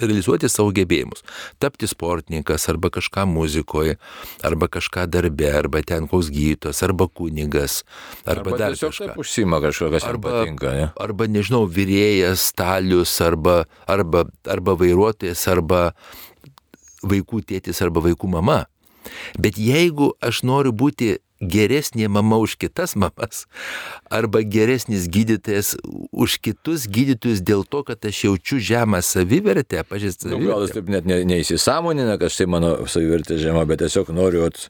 realizuoti 0.00 0.48
savo 0.52 0.72
gebėjimus. 0.76 1.22
Tapti 1.62 1.88
sportininkas 1.88 2.68
arba 2.68 2.90
kažką 2.92 3.24
muzikoje, 3.30 3.96
arba 4.44 4.68
kažką 4.68 5.06
darbe, 5.08 5.48
arba 5.56 5.80
ten 5.86 6.08
koks 6.10 6.28
gydytojas, 6.34 6.82
arba 6.84 7.08
kunigas, 7.08 7.80
arba, 8.26 8.52
Arba 8.52 8.58
dar 8.60 8.76
kažką. 8.76 9.06
taip 9.06 9.18
užsima 9.24 9.60
kažkas, 9.64 9.90
kas 9.96 10.02
jam 10.04 10.14
Arba, 10.16 10.30
patinka. 10.30 10.72
Ne? 10.76 10.86
arba 11.00 11.26
nežinau, 11.26 11.64
vyrėjas, 11.66 12.50
stalius, 12.52 13.14
arba, 13.24 13.64
arba, 13.86 14.26
arba 14.44 14.76
vairuotojas, 14.76 15.46
arba 15.48 15.82
vaikų 17.06 17.42
tėtis, 17.48 17.80
arba 17.84 18.02
vaikų 18.04 18.28
mama. 18.28 18.66
Bet 19.38 19.56
jeigu 19.60 20.12
aš 20.20 20.42
noriu 20.42 20.72
būti 20.74 21.16
geresnė 21.40 22.08
mama 22.08 22.38
už 22.42 22.56
kitas 22.60 22.96
mamas, 22.96 23.44
arba 24.10 24.42
geresnis 24.42 25.08
gydytojas 25.12 25.74
už 26.12 26.38
kitus 26.40 26.86
gydytojus 26.88 27.42
dėl 27.44 27.66
to, 27.68 27.82
kad 27.86 28.04
aš 28.08 28.24
jaučiu 28.28 28.60
žemą 28.60 29.02
savivertę, 29.04 29.84
pažįstu 29.88 30.32
Nu, 30.32 30.40
gal 30.46 30.66
jis 30.66 30.76
taip 30.76 30.92
net 30.92 31.08
ne, 31.08 31.22
neįsisamonina, 31.28 32.18
kad 32.20 32.32
štai 32.32 32.48
mano 32.50 32.76
savivertė 32.90 33.40
žema, 33.40 33.66
bet 33.68 33.84
tiesiog 33.84 34.12
noriu 34.16 34.46
ot, 34.48 34.68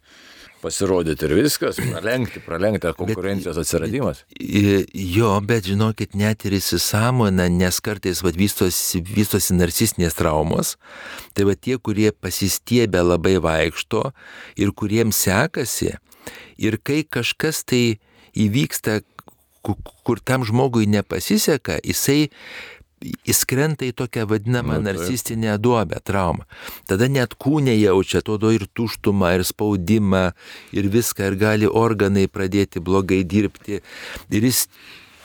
pasirodyti 0.63 1.27
ir 1.29 1.35
viskas, 1.37 1.79
pralenkti, 1.79 2.41
pralenkti 2.43 2.93
konkurencijos 2.99 3.59
atsiradimas. 3.61 4.25
Jo, 4.39 5.37
bet 5.45 5.69
žinokit, 5.71 6.17
net 6.19 6.47
ir 6.49 6.57
įsisamona, 6.59 7.49
nes 7.53 7.79
kartais 7.85 8.23
vad 8.25 8.39
vystosi, 8.41 9.03
vystosi 9.07 9.57
narcistinės 9.57 10.17
traumos, 10.19 10.75
tai 11.37 11.47
va 11.49 11.55
tie, 11.55 11.77
kurie 11.79 12.11
pasistiebę 12.13 13.05
labai 13.05 13.37
vaikšto 13.43 14.09
ir 14.59 14.75
kuriems 14.77 15.21
sekasi, 15.29 15.95
ir 16.59 16.79
kai 16.83 17.03
kažkas 17.05 17.65
tai 17.69 17.99
įvyksta, 18.37 19.01
kur 20.07 20.23
tam 20.23 20.45
žmogui 20.47 20.87
nepasiseka, 20.91 21.81
jisai 21.85 22.31
jis 23.03 23.43
krenta 23.49 23.87
į 23.87 23.93
tokią 23.97 24.25
vadinamą 24.31 24.79
nu, 24.79 24.87
narcistinę 24.87 25.57
duobę, 25.61 26.01
traumą. 26.05 26.47
Tada 26.89 27.09
net 27.13 27.37
kūnė 27.39 27.75
jaučia, 27.77 28.23
todo 28.25 28.51
ir 28.55 28.67
tuštumą, 28.73 29.35
ir 29.37 29.45
spaudimą, 29.47 30.31
ir 30.77 30.89
viską, 30.93 31.31
ir 31.31 31.39
gali 31.41 31.69
organai 31.69 32.27
pradėti 32.31 32.81
blogai 32.83 33.23
dirbti. 33.29 33.83
Ir 34.33 34.49
jis 34.49 34.67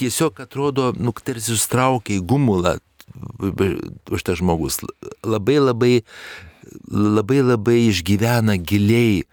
tiesiog 0.02 0.42
atrodo, 0.44 0.92
nu, 1.00 1.14
tarsi 1.16 1.54
sustraukia 1.54 2.18
į 2.18 2.26
gumulą 2.28 2.78
už 4.12 4.24
tą 4.24 4.36
žmogus. 4.40 4.82
Labai 5.24 5.60
labai 5.60 5.94
labai 6.92 7.42
labai 7.44 7.78
išgyvena 7.90 8.58
giliai, 8.58 9.24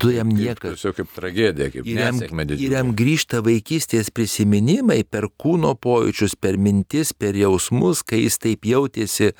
tu 0.00 0.12
jam 0.14 0.30
niekas. 0.34 0.76
Tiesiog 0.76 0.98
kaip 1.00 1.14
tragedija, 1.16 1.70
kaip 1.72 1.88
ir 1.88 2.02
jam, 2.02 2.20
ir 2.56 2.76
jam 2.76 2.92
grįžta 2.98 3.42
vaikystės 3.46 4.12
prisiminimai 4.14 5.02
per 5.08 5.28
kūno 5.40 5.74
pojūčius, 5.78 6.36
per 6.40 6.58
mintis, 6.60 7.14
per 7.14 7.38
jausmus, 7.38 8.04
kai 8.06 8.24
jis 8.24 8.40
taip 8.42 8.68
jautėsi, 8.68 9.32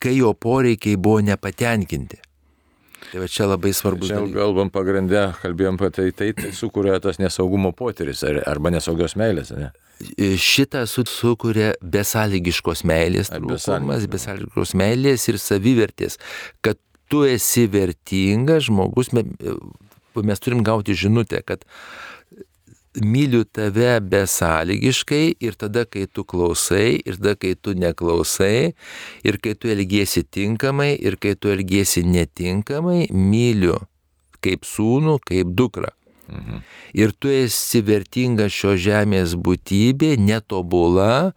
kai 0.00 0.18
jo 0.18 0.34
poreikiai 0.34 1.00
buvo 1.00 1.24
nepatenkinti. 1.24 2.23
Tai 3.12 3.22
va 3.22 3.28
čia 3.30 3.46
labai 3.48 3.72
svarbus. 3.76 4.10
Čia 4.10 4.20
kalbam 4.34 4.70
pagrindę, 4.74 5.26
kalbėjom 5.42 5.78
apie 5.78 5.90
tai, 5.94 6.06
tai, 6.16 6.30
tai 6.38 6.52
sukuria 6.56 6.98
tas 7.02 7.20
nesaugumo 7.22 7.74
potyris 7.76 8.24
arba 8.24 8.72
nesaugios 8.74 9.16
meilės, 9.20 9.54
ne? 9.54 9.70
šitą 10.40 10.82
sukuria 10.90 11.72
besąlygiškos 11.80 12.82
meilės, 12.88 13.30
trūkumas, 13.30 14.08
besąlygiškos 14.10 14.74
meilės 14.78 15.28
ir 15.30 15.38
savivertės, 15.38 16.18
kad 16.64 16.80
tu 17.12 17.22
esi 17.28 17.68
vertingas 17.70 18.66
žmogus, 18.68 19.12
mes 19.14 20.42
turim 20.42 20.64
gauti 20.66 20.96
žinutę, 20.98 21.42
kad 21.46 21.64
myliu 23.02 23.44
tave 23.44 23.98
besąlygiškai 24.00 25.34
ir 25.40 25.56
tada, 25.58 25.84
kai 25.84 26.06
tu 26.06 26.24
klausai, 26.24 27.00
ir 27.04 27.18
tada, 27.18 27.34
kai 27.34 27.54
tu 27.54 27.74
neklausai, 27.74 28.74
ir 29.24 29.40
kai 29.42 29.54
tu 29.54 29.68
elgiesi 29.68 30.22
tinkamai, 30.22 30.94
ir 31.00 31.16
kai 31.16 31.34
tu 31.34 31.50
elgiesi 31.50 32.04
netinkamai, 32.06 33.08
myliu 33.10 33.80
kaip 34.44 34.66
sūnų, 34.68 35.18
kaip 35.24 35.52
dukrą. 35.56 35.90
Mhm. 36.24 36.62
Ir 36.96 37.12
tu 37.20 37.28
esi 37.28 37.82
vertinga 37.84 38.46
šio 38.48 38.78
žemės 38.80 39.34
būtybė, 39.36 40.14
netobula, 40.16 41.34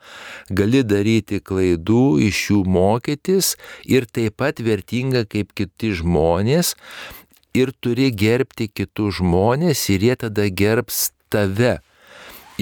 gali 0.47 0.83
daryti 0.87 1.41
klaidų, 1.43 2.21
iš 2.29 2.43
jų 2.51 2.61
mokytis 2.71 3.55
ir 3.83 4.07
taip 4.07 4.37
pat 4.39 4.63
vertinga 4.63 5.25
kaip 5.27 5.51
kiti 5.57 5.91
žmonės 5.91 6.75
ir 7.57 7.73
turi 7.81 8.11
gerbti 8.15 8.69
kitus 8.71 9.19
žmonės 9.19 9.87
ir 9.91 10.07
jie 10.07 10.15
tada 10.23 10.47
gerbs 10.47 11.09
tave 11.29 11.77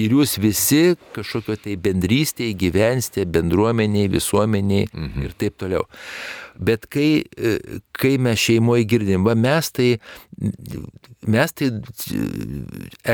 ir 0.00 0.12
jūs 0.12 0.36
visi 0.40 0.96
kažkokio 1.16 1.56
tai 1.60 1.76
bendrystėje 1.80 2.56
gyvensite, 2.60 3.24
bendruomeniai, 3.32 4.10
visuomeniai 4.12 4.88
mhm. 4.92 5.26
ir 5.26 5.36
taip 5.40 5.56
toliau. 5.60 5.86
Bet 6.56 6.86
kai, 6.92 7.24
e, 7.36 7.56
kai 7.96 8.14
mes 8.22 8.40
šeimoje 8.40 8.86
girdim, 8.88 9.26
va 9.26 9.34
mes 9.36 9.68
tai, 9.76 9.90
mes 11.28 11.52
tai 11.52 11.70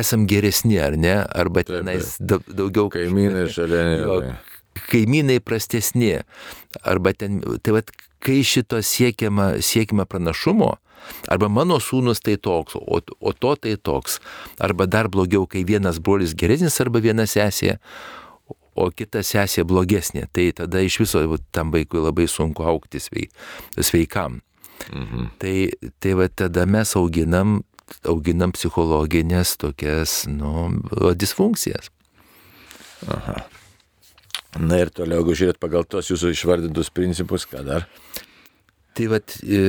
esam 0.02 0.28
geresni, 0.30 0.78
ar 0.82 0.94
ne? 0.98 1.16
Arba 1.26 1.64
tenais 1.66 2.14
daugiau. 2.22 2.86
Kaimynai 2.94 3.48
šalia. 3.50 4.36
Kaimynai 4.86 5.40
prastesni. 5.42 6.14
Arba 6.86 7.14
ten, 7.18 7.40
tai 7.66 7.74
va, 7.78 7.82
kai 8.22 8.40
šito 8.46 8.78
siekiama, 8.78 9.56
siekiama 9.62 10.06
pranašumo, 10.06 10.76
Arba 11.30 11.48
mano 11.48 11.78
sūnus 11.82 12.22
tai 12.24 12.36
toks, 12.36 12.76
o, 12.76 13.00
o 13.00 13.32
to 13.32 13.54
tai 13.56 13.76
toks. 13.76 14.18
Arba 14.62 14.86
dar 14.86 15.10
blogiau, 15.12 15.46
kai 15.46 15.64
vienas 15.68 16.00
brolis 16.02 16.34
geresnis 16.38 16.80
arba 16.82 17.02
viena 17.04 17.26
sesė, 17.28 17.78
o 18.74 18.88
kita 18.90 19.22
sesė 19.26 19.66
blogesnė. 19.68 20.26
Tai 20.32 20.48
tada 20.62 20.82
iš 20.84 21.02
viso 21.04 21.24
tam 21.52 21.72
vaikui 21.74 22.02
labai 22.02 22.28
sunku 22.30 22.66
aukti 22.66 23.02
sveikam. 23.02 24.40
Mhm. 24.90 25.30
Tai, 25.38 25.56
tai 26.02 26.14
va 26.18 26.28
tada 26.28 26.66
mes 26.66 26.96
auginam, 26.98 27.60
auginam 28.08 28.54
psichologinės 28.56 29.56
tokias, 29.60 30.22
nu, 30.30 30.70
disfunkcijas. 31.18 31.92
Aha. 33.10 33.42
Na 34.60 34.82
ir 34.82 34.90
toliau, 34.92 35.22
jeigu 35.22 35.36
žiūrėt 35.38 35.58
pagal 35.62 35.86
tos 35.88 36.10
jūsų 36.10 36.34
išvardintus 36.34 36.90
principus, 36.92 37.46
ką 37.48 37.62
dar? 37.64 37.86
Tai 38.92 39.06
vad, 39.08 39.32
e, 39.40 39.60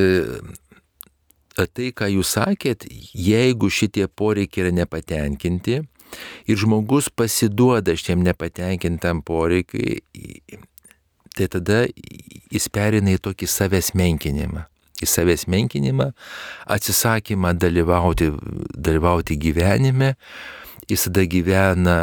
tai, 1.58 1.92
ką 1.96 2.10
jūs 2.16 2.36
sakėt, 2.38 2.86
jeigu 3.14 3.70
šitie 3.70 4.08
poreikiai 4.08 4.68
yra 4.68 4.76
nepatenkinti 4.82 5.82
ir 6.50 6.60
žmogus 6.60 7.10
pasiduoda 7.14 7.96
šitiem 7.98 8.24
nepatenkintam 8.26 9.22
poreikiai, 9.26 10.02
tai 11.34 11.50
tada 11.50 11.84
jis 12.54 12.70
perina 12.74 13.16
į 13.16 13.22
tokį 13.24 13.50
savęs 13.50 13.94
menkinimą. 13.98 14.68
Į 15.04 15.10
savęs 15.10 15.48
menkinimą, 15.52 16.12
atsisakymą 16.72 17.56
dalyvauti, 17.60 18.30
dalyvauti 18.78 19.36
gyvenime, 19.42 20.14
jis 20.88 21.10
tada 21.10 21.26
gyvena 21.28 21.98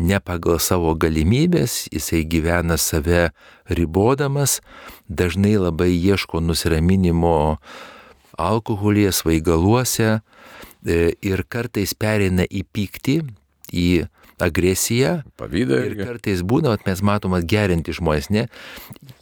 ne 0.00 0.18
pagal 0.24 0.58
savo 0.62 0.94
galimybės, 0.96 1.84
jisai 1.92 2.24
gyvena 2.24 2.78
save 2.80 3.28
ribodamas, 3.68 4.58
dažnai 5.08 5.58
labai 5.60 5.92
ieško 5.92 6.40
nusiraminimo 6.40 7.36
alkoholyje, 8.40 9.12
svaigaluose 9.20 10.08
e, 10.16 11.00
ir 11.26 11.44
kartais 11.52 11.94
pereina 11.98 12.46
į 12.46 12.64
pyktį, 12.72 13.20
į 13.70 13.88
agresiją. 14.40 15.20
Pavydą. 15.40 15.80
Ir 15.90 15.96
kartais 16.00 16.42
būna, 16.46 16.76
mes 16.86 17.02
matom 17.04 17.36
atgerinti 17.38 17.94
žmonės, 17.96 18.30
ne? 18.32 18.46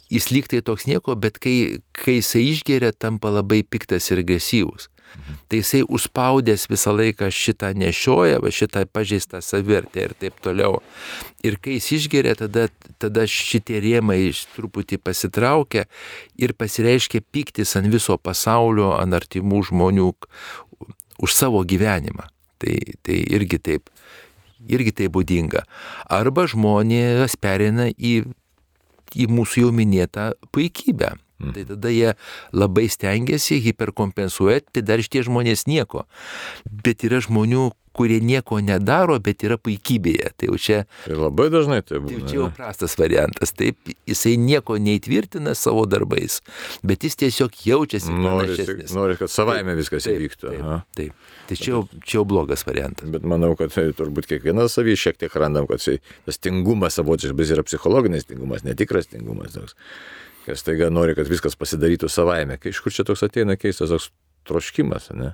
Jis 0.09 0.29
lyg 0.33 0.47
tai 0.49 0.63
toks 0.65 0.87
nieko, 0.89 1.15
bet 1.15 1.37
kai, 1.41 1.81
kai 1.93 2.19
jisai 2.19 2.47
išgeria, 2.49 2.93
tampa 2.93 3.29
labai 3.33 3.61
piktas 3.61 4.09
ir 4.09 4.23
agresyvus. 4.23 4.89
Tai 5.49 5.57
jisai 5.57 5.81
užspaudęs 5.89 6.67
visą 6.69 6.93
laiką 6.93 7.29
šitą 7.33 7.71
nešioja, 7.77 8.37
va 8.43 8.51
šitą 8.53 8.83
pažeistą 8.93 9.41
savirtę 9.41 10.03
ir 10.05 10.13
taip 10.13 10.37
toliau. 10.45 10.83
Ir 11.45 11.57
kai 11.61 11.79
jis 11.79 11.89
išgeria, 11.97 12.35
tada, 12.37 12.67
tada 13.01 13.25
šitie 13.25 13.81
rėmai 13.81 14.19
truputį 14.55 14.99
pasitraukia 15.01 15.87
ir 16.37 16.53
pasireiškia 16.53 17.23
piktis 17.33 17.75
ant 17.79 17.89
viso 17.89 18.17
pasaulio, 18.21 18.91
ant 18.97 19.17
artimų 19.17 19.63
žmonių 19.71 20.11
už 21.19 21.35
savo 21.35 21.63
gyvenimą. 21.65 22.29
Tai, 22.59 22.75
tai 23.01 23.21
irgi 23.33 23.59
taip. 23.63 23.89
Irgi 24.69 24.91
tai 24.91 25.07
būdinga. 25.07 25.63
Arba 26.11 26.43
žmonės 26.51 27.37
perina 27.39 27.87
į, 27.95 28.27
į 29.15 29.29
mūsų 29.31 29.65
jau 29.65 29.71
minėtą 29.75 30.31
puikybę. 30.53 31.15
Mm. 31.39 31.53
Tai 31.55 31.65
tada 31.73 31.91
jie 31.93 32.13
labai 32.51 32.87
stengiasi 32.91 33.61
hiperkompensuoti, 33.63 34.73
tai 34.75 34.83
dar 34.83 35.03
šitie 35.03 35.23
žmonės 35.27 35.67
nieko. 35.71 36.03
Bet 36.67 37.05
yra 37.07 37.21
žmonių, 37.23 37.69
kurie 37.99 38.19
nieko 38.23 38.59
nedaro, 38.63 39.17
bet 39.23 39.43
yra 39.43 39.57
puikybėje. 39.59 40.29
Tai 40.39 40.49
jau 40.51 40.59
čia... 40.61 40.77
Tai 41.05 41.17
labai 41.19 41.49
dažnai 41.51 41.79
tai 41.83 42.01
būna. 42.03 42.21
Tai 42.21 42.29
čia 42.29 42.37
jau 42.37 42.49
prastas 42.55 42.95
variantas. 42.99 43.51
Taip, 43.55 43.91
jisai 44.07 44.35
nieko 44.39 44.77
neįtvirtina 44.79 45.55
savo 45.57 45.83
darbais, 45.89 46.39
bet 46.85 47.07
jis 47.07 47.19
tiesiog 47.23 47.57
jaučiasi. 47.65 48.13
Nori, 48.13 48.55
nori 48.95 49.17
kad 49.19 49.33
savaime 49.33 49.73
taip, 49.73 49.81
viskas 49.81 50.07
taip, 50.07 50.19
įvyktų. 50.19 50.53
Taip, 50.53 50.61
taip, 50.61 51.01
taip. 51.01 51.35
Tai 51.49 51.59
čia 51.59 51.73
jau, 51.73 51.83
čia 52.05 52.19
jau 52.19 52.25
blogas 52.29 52.63
variantas. 52.67 53.09
Bet 53.11 53.27
manau, 53.27 53.55
kad 53.59 53.73
tai, 53.73 53.89
turbūt 53.97 54.29
kiekvienas 54.29 54.77
savį 54.77 54.95
šiek 54.99 55.19
tiek 55.23 55.35
randam, 55.41 55.67
kad 55.71 55.83
tai, 55.83 55.97
tas 56.29 56.39
tingumas 56.39 56.99
savotiškas 56.99 57.55
yra 57.57 57.67
psichologinis 57.67 58.29
tingumas, 58.29 58.63
netikras 58.67 59.09
tingumas. 59.11 59.57
Toks 59.57 59.75
kas 60.49 60.65
taiga 60.65 60.89
nori, 60.93 61.15
kad 61.17 61.29
viskas 61.29 61.57
pasidarytų 61.59 62.09
savaime. 62.11 62.57
Iš 62.57 62.81
kur 62.83 62.95
čia 62.95 63.05
toks 63.07 63.23
ateina 63.27 63.57
keistas 63.59 63.93
toks 63.93 64.09
troškimas, 64.49 65.11
ne? 65.13 65.33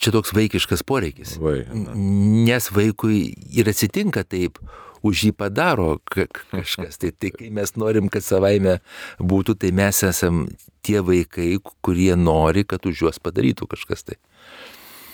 Čia 0.00 0.12
toks 0.12 0.32
vaikiškas 0.36 0.84
poreikis. 0.86 1.36
Vai, 1.40 1.62
Nes 1.96 2.68
vaikui 2.72 3.20
ir 3.56 3.68
atsitinka 3.72 4.24
taip, 4.28 4.60
už 5.06 5.26
jį 5.28 5.32
padaro 5.36 5.96
kažkas. 6.12 7.00
Tai, 7.00 7.12
tai 7.16 7.32
kai 7.34 7.50
mes 7.54 7.74
norim, 7.80 8.10
kad 8.12 8.24
savaime 8.24 8.78
būtų, 9.20 9.56
tai 9.62 9.72
mes 9.76 10.02
esam 10.06 10.46
tie 10.86 11.00
vaikai, 11.04 11.56
kurie 11.84 12.12
nori, 12.18 12.64
kad 12.68 12.86
už 12.86 13.06
juos 13.06 13.20
padarytų 13.22 13.68
kažkas. 13.72 14.06
Tai. 14.08 14.18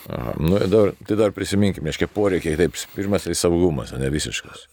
Aha, 0.09 0.35
nu, 0.39 0.59
dar, 0.67 0.93
tai 1.07 1.17
dar 1.17 1.31
prisiminkime, 1.35 1.93
aiškiai, 1.93 2.11
poreikiai, 2.11 2.57
taip, 2.59 2.79
pirmas 2.97 3.27
tai 3.27 3.37
saugumas, 3.39 3.93
o 3.95 4.01
ne 4.01 4.11
visiškas. 4.11 4.65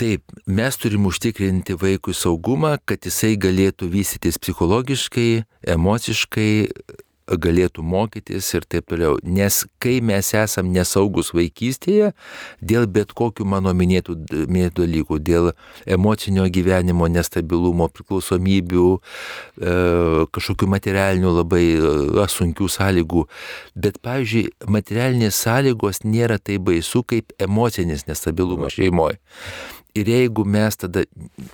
Taip, 0.00 0.24
mes 0.48 0.78
turim 0.80 1.08
užtikrinti 1.10 1.76
vaikui 1.80 2.16
saugumą, 2.16 2.76
kad 2.88 3.04
jisai 3.04 3.34
galėtų 3.40 3.90
vystytis 3.92 4.40
psichologiškai, 4.40 5.44
emociškai, 5.76 6.50
galėtų 7.26 7.82
mokytis 7.82 8.48
ir 8.54 8.66
taip 8.70 8.86
toliau. 8.90 9.16
Nes 9.22 9.64
kai 9.82 9.98
mes 10.04 10.30
esam 10.38 10.70
nesaugus 10.74 11.32
vaikystėje, 11.34 12.12
dėl 12.62 12.86
bet 12.86 13.14
kokių 13.16 13.46
mano 13.48 13.72
minėtų, 13.76 14.16
minėtų 14.46 14.84
dalykų, 14.84 15.18
dėl 15.26 15.50
emocinio 15.86 16.46
gyvenimo 16.52 17.08
nestabilumo, 17.10 17.88
priklausomybių, 17.90 18.88
e, 18.96 19.76
kažkokių 20.36 20.70
materialinių 20.76 21.34
labai 21.40 21.64
e, 21.74 22.26
sunkių 22.36 22.68
sąlygų, 22.70 23.26
bet, 23.74 23.98
pavyzdžiui, 24.04 24.50
materialinės 24.70 25.40
sąlygos 25.46 26.04
nėra 26.04 26.38
tai 26.38 26.60
baisu 26.62 27.02
kaip 27.06 27.34
emocinis 27.42 28.06
nestabilumas 28.06 28.76
šeimoje. 28.78 29.18
Ir 29.96 30.10
jeigu 30.12 30.44
mes 30.44 30.76
tada, 30.76 31.06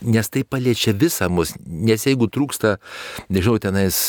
nes 0.02 0.28
tai 0.28 0.42
paliečia 0.42 0.90
visą 0.98 1.28
mus, 1.30 1.54
nes 1.62 2.02
jeigu 2.08 2.26
trūksta, 2.26 2.80
nežinau, 3.30 3.60
tenais 3.62 4.08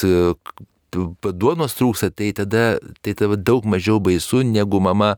duonos 0.93 1.75
trūksta, 1.79 2.11
tai 2.13 2.31
tada, 2.37 2.77
tai 3.01 3.15
tada 3.17 3.37
daug 3.37 3.65
mažiau 3.69 3.99
baisu, 4.03 4.43
negu 4.47 4.81
mama 4.83 5.15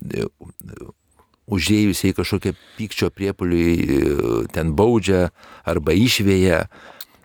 e, 0.00 0.26
užėjusiai 1.50 2.14
kažkokią 2.16 2.54
pykčio 2.78 3.10
priepoliui 3.14 3.74
e, 3.76 4.00
ten 4.54 4.74
baudžia 4.78 5.28
arba 5.68 5.94
išvėja, 5.96 6.64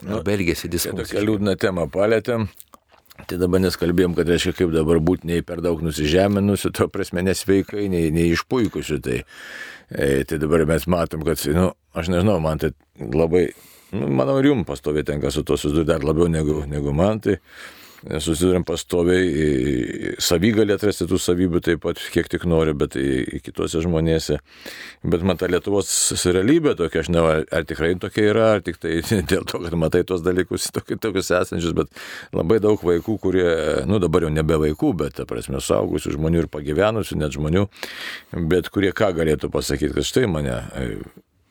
nu, 0.04 0.20
arba 0.20 0.36
elgėsi 0.36 0.72
diskusija. 0.72 1.06
Tokią 1.06 1.26
liūdną 1.26 1.58
temą 1.62 1.90
palėtėm. 1.94 2.50
Tai 3.26 3.38
dabar 3.40 3.62
neskalbėjom, 3.64 4.12
kad 4.18 4.28
reiškia, 4.28 4.52
kaip 4.58 4.74
dabar 4.74 5.00
būti 5.00 5.30
nei 5.30 5.44
per 5.46 5.62
daug 5.64 5.80
nusižeminusių, 5.86 6.74
to 6.76 6.90
prasme 6.92 7.24
nesveikai, 7.24 7.86
nei, 7.90 8.10
nei 8.14 8.34
išpuikusių. 8.36 8.98
Tai, 9.06 9.22
e, 9.88 10.10
tai 10.28 10.40
dabar 10.42 10.66
mes 10.68 10.84
matom, 10.92 11.24
kad, 11.26 11.40
nu, 11.56 11.70
aš 11.96 12.12
nežinau, 12.12 12.42
man 12.44 12.60
tai 12.62 12.74
labai 13.00 13.48
manau, 13.96 14.38
ir 14.42 14.52
jums 14.52 14.68
pastoviai 14.68 15.08
tenka 15.08 15.32
su 15.32 15.44
to 15.44 15.58
susidurti 15.58 15.92
dar 15.94 16.06
labiau 16.06 16.30
negu, 16.32 16.62
negu 16.70 16.94
man. 16.96 17.24
Tai 17.24 17.40
susidurėm 18.22 18.66
pastoviai, 18.68 20.14
savygalį 20.22 20.76
atrasti 20.76 21.08
tų 21.10 21.18
savybių 21.22 21.62
taip 21.66 21.82
pat, 21.86 22.00
kiek 22.14 22.28
tik 22.30 22.46
nori, 22.50 22.76
bet 22.78 22.98
į 23.00 23.40
kitose 23.44 23.82
žmonėse. 23.84 24.38
Bet 25.06 25.26
man 25.26 25.40
ta 25.42 25.50
Lietuvos 25.50 25.90
realybė 26.30 26.76
tokia, 26.78 27.02
aš 27.02 27.10
nežinau, 27.10 27.26
ar 27.58 27.68
tikrai 27.68 27.94
tokia 28.02 28.28
yra, 28.30 28.48
ar 28.58 28.66
tik 28.66 28.80
tai 28.84 29.00
dėl 29.32 29.48
to, 29.50 29.62
kad 29.64 29.78
matai 29.80 30.04
tuos 30.08 30.24
dalykus 30.26 30.70
tokius, 30.76 31.02
tokius 31.02 31.34
esančius, 31.40 31.76
bet 31.78 31.92
labai 32.36 32.62
daug 32.64 32.82
vaikų, 32.86 33.18
kurie, 33.24 33.50
nu 33.90 34.02
dabar 34.04 34.28
jau 34.28 34.34
nebe 34.34 34.60
vaikų, 34.68 34.94
bet, 35.02 35.18
ta 35.20 35.30
prasme, 35.30 35.62
saugusių 35.64 36.18
žmonių 36.20 36.46
ir 36.46 36.52
pagyvenusių 36.54 37.22
net 37.22 37.36
žmonių, 37.38 37.68
bet 38.52 38.70
kurie 38.74 38.94
ką 38.96 39.16
galėtų 39.18 39.50
pasakyti, 39.54 39.96
kad 39.98 40.14
štai 40.14 40.28
mane 40.30 40.60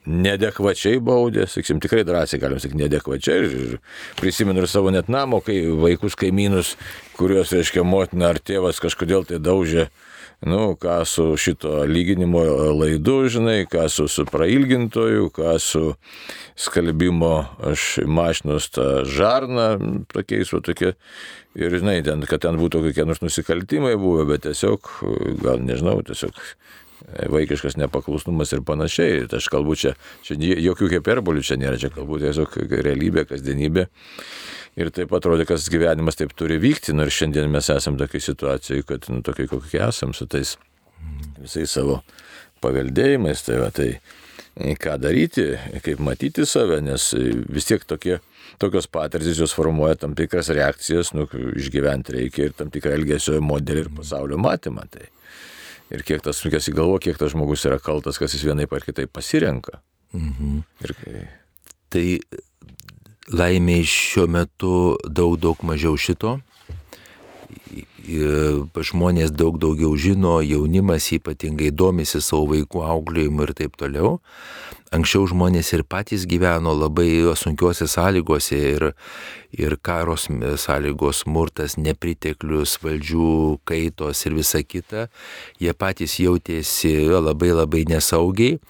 nedekvačiai 0.06 1.00
baudė, 1.04 1.46
sakysim, 1.48 1.80
tikrai 1.82 2.04
drąsiai 2.06 2.40
galim 2.42 2.60
sakyti, 2.62 2.82
nedekvačiai. 2.84 3.44
Ir 3.44 3.76
prisimenu 4.20 4.64
ir 4.64 4.70
savo 4.70 4.92
net 4.94 5.10
namo, 5.12 5.40
kai 5.44 5.62
vaikus 5.80 6.16
kaimynus, 6.20 6.74
kuriuos, 7.18 7.54
reiškia, 7.54 7.84
motina 7.86 8.32
ar 8.34 8.40
tėvas 8.42 8.82
kažkodėl 8.84 9.24
tai 9.28 9.40
daužė, 9.42 9.88
nu, 10.44 10.74
ką 10.80 10.98
su 11.08 11.30
šito 11.40 11.84
lyginimo 11.88 12.42
laidu, 12.76 13.22
žinai, 13.32 13.64
ką 13.70 13.86
su, 13.88 14.08
su 14.12 14.26
prailgintoju, 14.28 15.30
ką 15.32 15.56
su 15.62 15.94
skalbimo 16.56 17.36
aš 17.72 18.04
mašinos 18.04 18.68
tą 18.74 18.88
žarną, 19.08 20.04
tokiais, 20.12 20.52
o 20.52 20.60
tokie. 20.64 20.94
Ir, 21.54 21.70
žinai, 21.70 22.00
ten, 22.02 22.24
kad 22.26 22.42
ten 22.42 22.58
būtų 22.58 22.80
kokie 22.88 23.04
nors 23.06 23.22
nusikaltimai 23.22 23.94
buvę, 23.94 24.26
bet 24.32 24.42
tiesiog, 24.48 24.90
gal 25.38 25.62
nežinau, 25.62 26.00
tiesiog 26.02 26.34
vaikiškas 27.30 27.78
nepaklusnumas 27.80 28.52
ir 28.54 28.64
panašiai. 28.66 29.24
Tai 29.30 29.40
aš 29.40 29.48
kalbu 29.52 29.76
čia, 29.78 29.94
čia 30.26 30.36
jokių 30.38 30.90
hiperbolių 30.96 31.44
čia 31.46 31.58
nėra, 31.60 31.78
čia 31.80 31.92
kalbu 31.94 32.20
tiesiog 32.22 32.58
realybė, 32.74 33.26
kasdienybė. 33.30 33.86
Ir 34.80 34.90
taip 34.94 35.12
atrodė, 35.14 35.46
kad 35.46 35.62
gyvenimas 35.70 36.18
taip 36.18 36.34
turi 36.34 36.58
vykti, 36.62 36.96
nors 36.96 37.14
šiandien 37.14 37.46
mes 37.52 37.70
esame 37.70 38.00
tokiai 38.00 38.24
situacijai, 38.24 38.82
kad 38.88 39.06
nu, 39.12 39.22
tokie 39.26 39.46
kokie 39.50 39.78
esame 39.86 40.16
su 40.18 40.26
tais 40.26 40.56
visais 41.38 41.70
savo 41.70 42.00
paveldėjimais. 42.64 43.44
Tai, 43.46 43.60
va, 43.62 43.70
tai 43.74 43.92
ką 44.54 44.98
daryti, 45.02 45.52
kaip 45.84 46.02
matyti 46.02 46.46
save, 46.46 46.80
nes 46.82 47.12
vis 47.14 47.70
tiek 47.70 47.86
tokie 47.86 48.18
tokios 48.58 48.86
patirtis 48.90 49.38
jos 49.38 49.54
formuoja 49.54 49.98
tam 49.98 50.14
tikras 50.18 50.50
reakcijas, 50.54 51.12
nu, 51.14 51.26
išgyventi 51.58 52.18
reikia 52.18 52.48
ir 52.48 52.56
tam 52.58 52.70
tikrą 52.74 52.94
elgesio 52.98 53.40
modelį 53.42 53.86
ir 53.86 53.92
pasaulio 53.94 54.38
matymą. 54.40 54.86
Tai 54.90 55.06
ir 55.94 56.04
kiek 56.06 56.24
tas 56.24 56.40
sunkės 56.42 56.68
į 56.70 56.74
galvo, 56.76 56.98
kiek 57.02 57.18
tas 57.20 57.32
žmogus 57.34 57.64
yra 57.68 57.78
kaltas, 57.82 58.18
kas 58.20 58.34
jis 58.34 58.44
vienaip 58.48 58.72
ar 58.74 58.84
kitaip 58.86 59.12
pasirenka. 59.14 59.80
Mhm. 60.16 60.60
Ir 60.84 60.96
kai... 61.00 61.24
Tai 61.94 62.04
laimė 63.30 63.78
šiuo 63.86 64.26
metu 64.28 64.72
daug, 65.06 65.36
daug 65.40 65.60
mažiau 65.64 65.96
šito. 65.96 66.38
Žmonės 68.84 69.32
daug 69.32 69.58
daugiau 69.62 69.94
žino, 69.96 70.38
jaunimas 70.44 71.08
ypatingai 71.16 71.70
domisi 71.72 72.20
savo 72.22 72.50
vaikų 72.52 72.84
auklėjimu 72.84 73.46
ir 73.46 73.54
taip 73.56 73.78
toliau. 73.80 74.18
Anksčiau 74.94 75.24
žmonės 75.26 75.72
ir 75.74 75.82
patys 75.90 76.22
gyveno 76.30 76.70
labai 76.76 77.08
sunkiuose 77.34 77.88
sąlygose 77.90 78.58
ir, 78.76 78.84
ir 79.50 79.74
karos 79.82 80.28
sąlygos, 80.62 81.24
smurtas, 81.24 81.74
nepriteklius, 81.80 82.76
valdžių 82.84 83.30
kaitos 83.66 84.22
ir 84.28 84.36
visa 84.38 84.62
kita. 84.62 85.08
Jie 85.58 85.74
patys 85.74 86.20
jautėsi 86.22 86.94
labai 87.10 87.50
labai 87.56 87.82
nesaugiai 87.90 88.60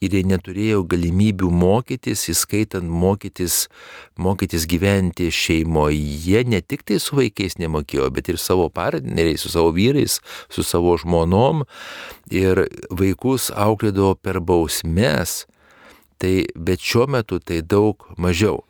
ir 0.00 0.14
jie 0.16 0.22
neturėjo 0.24 0.80
galimybių 0.88 1.50
mokytis, 1.52 2.22
įskaitant 2.32 2.88
mokytis, 2.88 3.66
mokytis 4.16 4.64
gyventi 4.70 5.28
šeimoje, 5.28 6.40
ne 6.48 6.62
tik 6.64 6.86
tai 6.88 6.96
su 7.04 7.18
vaikais 7.18 7.58
nemokėjo, 7.60 8.08
bet 8.16 8.32
ir 8.32 8.40
savo 8.40 8.70
partneriais, 8.72 9.44
su 9.44 9.52
savo 9.52 9.74
vyrais, 9.76 10.16
su 10.48 10.64
savo 10.64 10.96
žmonom. 11.00 11.66
Ir 12.32 12.64
vaikus 12.88 13.50
auklėdavo 13.52 14.16
per 14.16 14.40
bausmes, 14.40 15.44
tai, 16.16 16.48
bet 16.56 16.80
šiuo 16.80 17.04
metu 17.10 17.36
tai 17.44 17.60
daug 17.60 18.08
mažiau. 18.16 18.62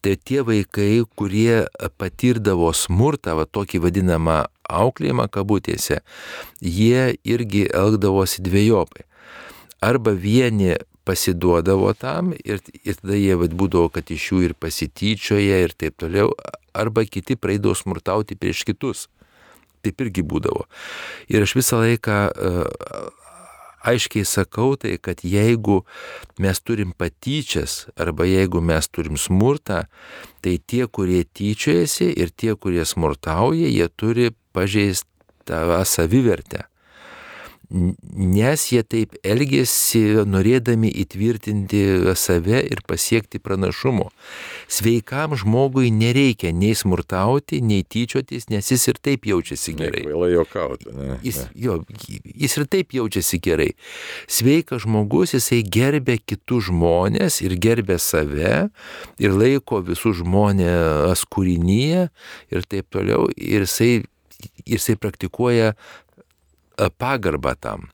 Tai 0.00 0.16
tie 0.16 0.40
vaikai, 0.44 1.04
kurie 1.16 1.64
patirdavo 2.00 2.72
smurtą, 2.72 3.36
va 3.36 3.44
tokį 3.44 3.84
vadinamą 3.84 4.46
auklėjimą 4.64 5.28
kabutėse, 5.32 6.00
jie 6.64 7.10
irgi 7.20 7.68
elgdavosi 7.68 8.44
dviejopai 8.44 9.04
arba 9.80 10.12
vieni 10.12 10.74
pasiduodavo 11.04 11.92
tam 11.92 12.32
ir, 12.44 12.62
ir 12.84 12.96
tada 13.00 13.16
jie 13.18 13.36
vat, 13.38 13.52
būdavo, 13.52 13.90
kad 13.92 14.10
iš 14.10 14.30
jų 14.32 14.44
ir 14.48 14.54
pasityčioja 14.56 15.60
ir 15.66 15.74
taip 15.76 15.98
toliau, 16.00 16.32
arba 16.72 17.04
kiti 17.04 17.36
praeidavo 17.36 17.76
smurtauti 17.76 18.38
prieš 18.40 18.64
kitus. 18.68 19.08
Taip 19.84 20.00
irgi 20.00 20.24
būdavo. 20.24 20.64
Ir 21.28 21.44
aš 21.44 21.52
visą 21.58 21.82
laiką 21.82 22.18
uh, 22.32 23.10
aiškiai 23.84 24.24
sakau 24.24 24.72
tai, 24.80 24.96
kad 24.96 25.20
jeigu 25.28 25.82
mes 26.40 26.60
turim 26.64 26.94
patyčias 26.96 27.84
arba 28.00 28.24
jeigu 28.24 28.64
mes 28.64 28.88
turim 28.88 29.20
smurtą, 29.20 29.84
tai 30.40 30.56
tie, 30.56 30.86
kurie 30.88 31.24
tyčiojasi 31.24 32.14
ir 32.16 32.32
tie, 32.32 32.54
kurie 32.56 32.84
smurtauja, 32.88 33.68
jie 33.68 33.90
turi 33.92 34.30
pažeistą 34.56 35.84
savivertę 35.84 36.64
nes 37.74 38.64
jie 38.70 38.82
taip 38.86 39.16
elgėsi 39.26 40.24
norėdami 40.28 40.90
įtvirtinti 41.02 42.14
save 42.18 42.60
ir 42.62 42.82
pasiekti 42.86 43.40
pranašumo. 43.42 44.10
Sveikam 44.70 45.34
žmogui 45.38 45.90
nereikia 45.94 46.52
nei 46.54 46.74
smurtauti, 46.78 47.60
nei 47.64 47.82
tyčiotis, 47.82 48.46
nes 48.52 48.70
jis 48.70 48.86
ir 48.92 49.00
taip 49.02 49.26
jaučiasi 49.28 49.74
gerai. 49.78 50.04
Vėlai 50.06 50.30
jokauti, 50.36 50.94
ne? 50.94 51.18
Jis, 51.26 51.42
jo, 51.58 51.80
jis 52.44 52.56
ir 52.60 52.68
taip 52.70 52.94
jaučiasi 52.94 53.40
gerai. 53.42 53.70
Sveikas 54.30 54.84
žmogus, 54.86 55.34
jisai 55.36 55.62
gerbė 55.66 56.20
kitus 56.22 56.70
žmonės 56.70 57.40
ir 57.44 57.56
gerbė 57.60 57.98
save 58.02 58.54
ir 59.18 59.34
laiko 59.34 59.82
visus 59.84 60.20
žmonės 60.22 61.26
kūrinyje 61.32 62.08
ir 62.54 62.68
taip 62.70 62.90
toliau. 62.94 63.26
Ir 63.34 63.66
jisai, 63.66 64.04
jisai 64.68 64.96
praktikuoja 65.00 65.74
pagarbą 66.98 67.54
tam 67.60 67.88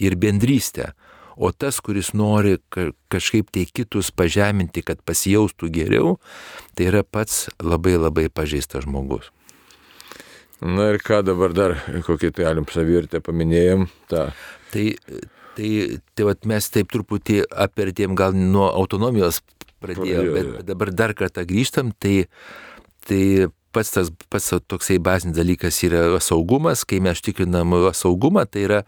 ir 0.00 0.16
bendrystę. 0.16 0.92
O 1.40 1.52
tas, 1.56 1.78
kuris 1.80 2.10
nori 2.12 2.58
kažkaip 3.08 3.48
tai 3.54 3.64
kitus 3.64 4.10
pažeminti, 4.12 4.82
kad 4.84 5.00
pasijaustų 5.08 5.70
geriau, 5.72 6.18
tai 6.76 6.90
yra 6.90 7.00
pats 7.00 7.46
labai 7.62 7.94
labai 7.96 8.26
pažeistas 8.28 8.84
žmogus. 8.84 9.30
Na 10.60 10.90
ir 10.92 11.00
ką 11.00 11.22
dabar 11.24 11.54
dar, 11.56 11.78
kokį 12.04 12.34
tai 12.36 12.44
galim 12.44 12.66
savirtę 12.68 13.22
paminėjom? 13.24 13.86
Ta. 14.12 14.26
Tai, 14.74 14.84
tai, 15.56 15.70
tai 16.12 16.26
vat 16.28 16.44
mes 16.50 16.68
taip 16.74 16.90
truputį 16.92 17.40
apertėm 17.48 18.18
gal 18.18 18.36
nuo 18.36 18.68
autonomijos 18.68 19.40
pradėjome, 19.80 20.34
bet, 20.34 20.50
bet 20.58 20.68
dabar 20.68 20.92
dar 20.92 21.16
kartą 21.16 21.46
grįžtam, 21.48 21.94
tai, 21.96 22.26
tai 23.08 23.48
pats 23.72 23.94
tas 23.94 24.10
pats 24.30 24.50
toksai 24.68 24.98
bazinis 25.02 25.36
dalykas 25.36 25.80
yra 25.86 26.20
saugumas, 26.22 26.84
kai 26.84 27.00
mes 27.00 27.22
tikrinam 27.22 27.74
saugumą, 27.94 28.46
tai 28.46 28.66
yra, 28.66 28.82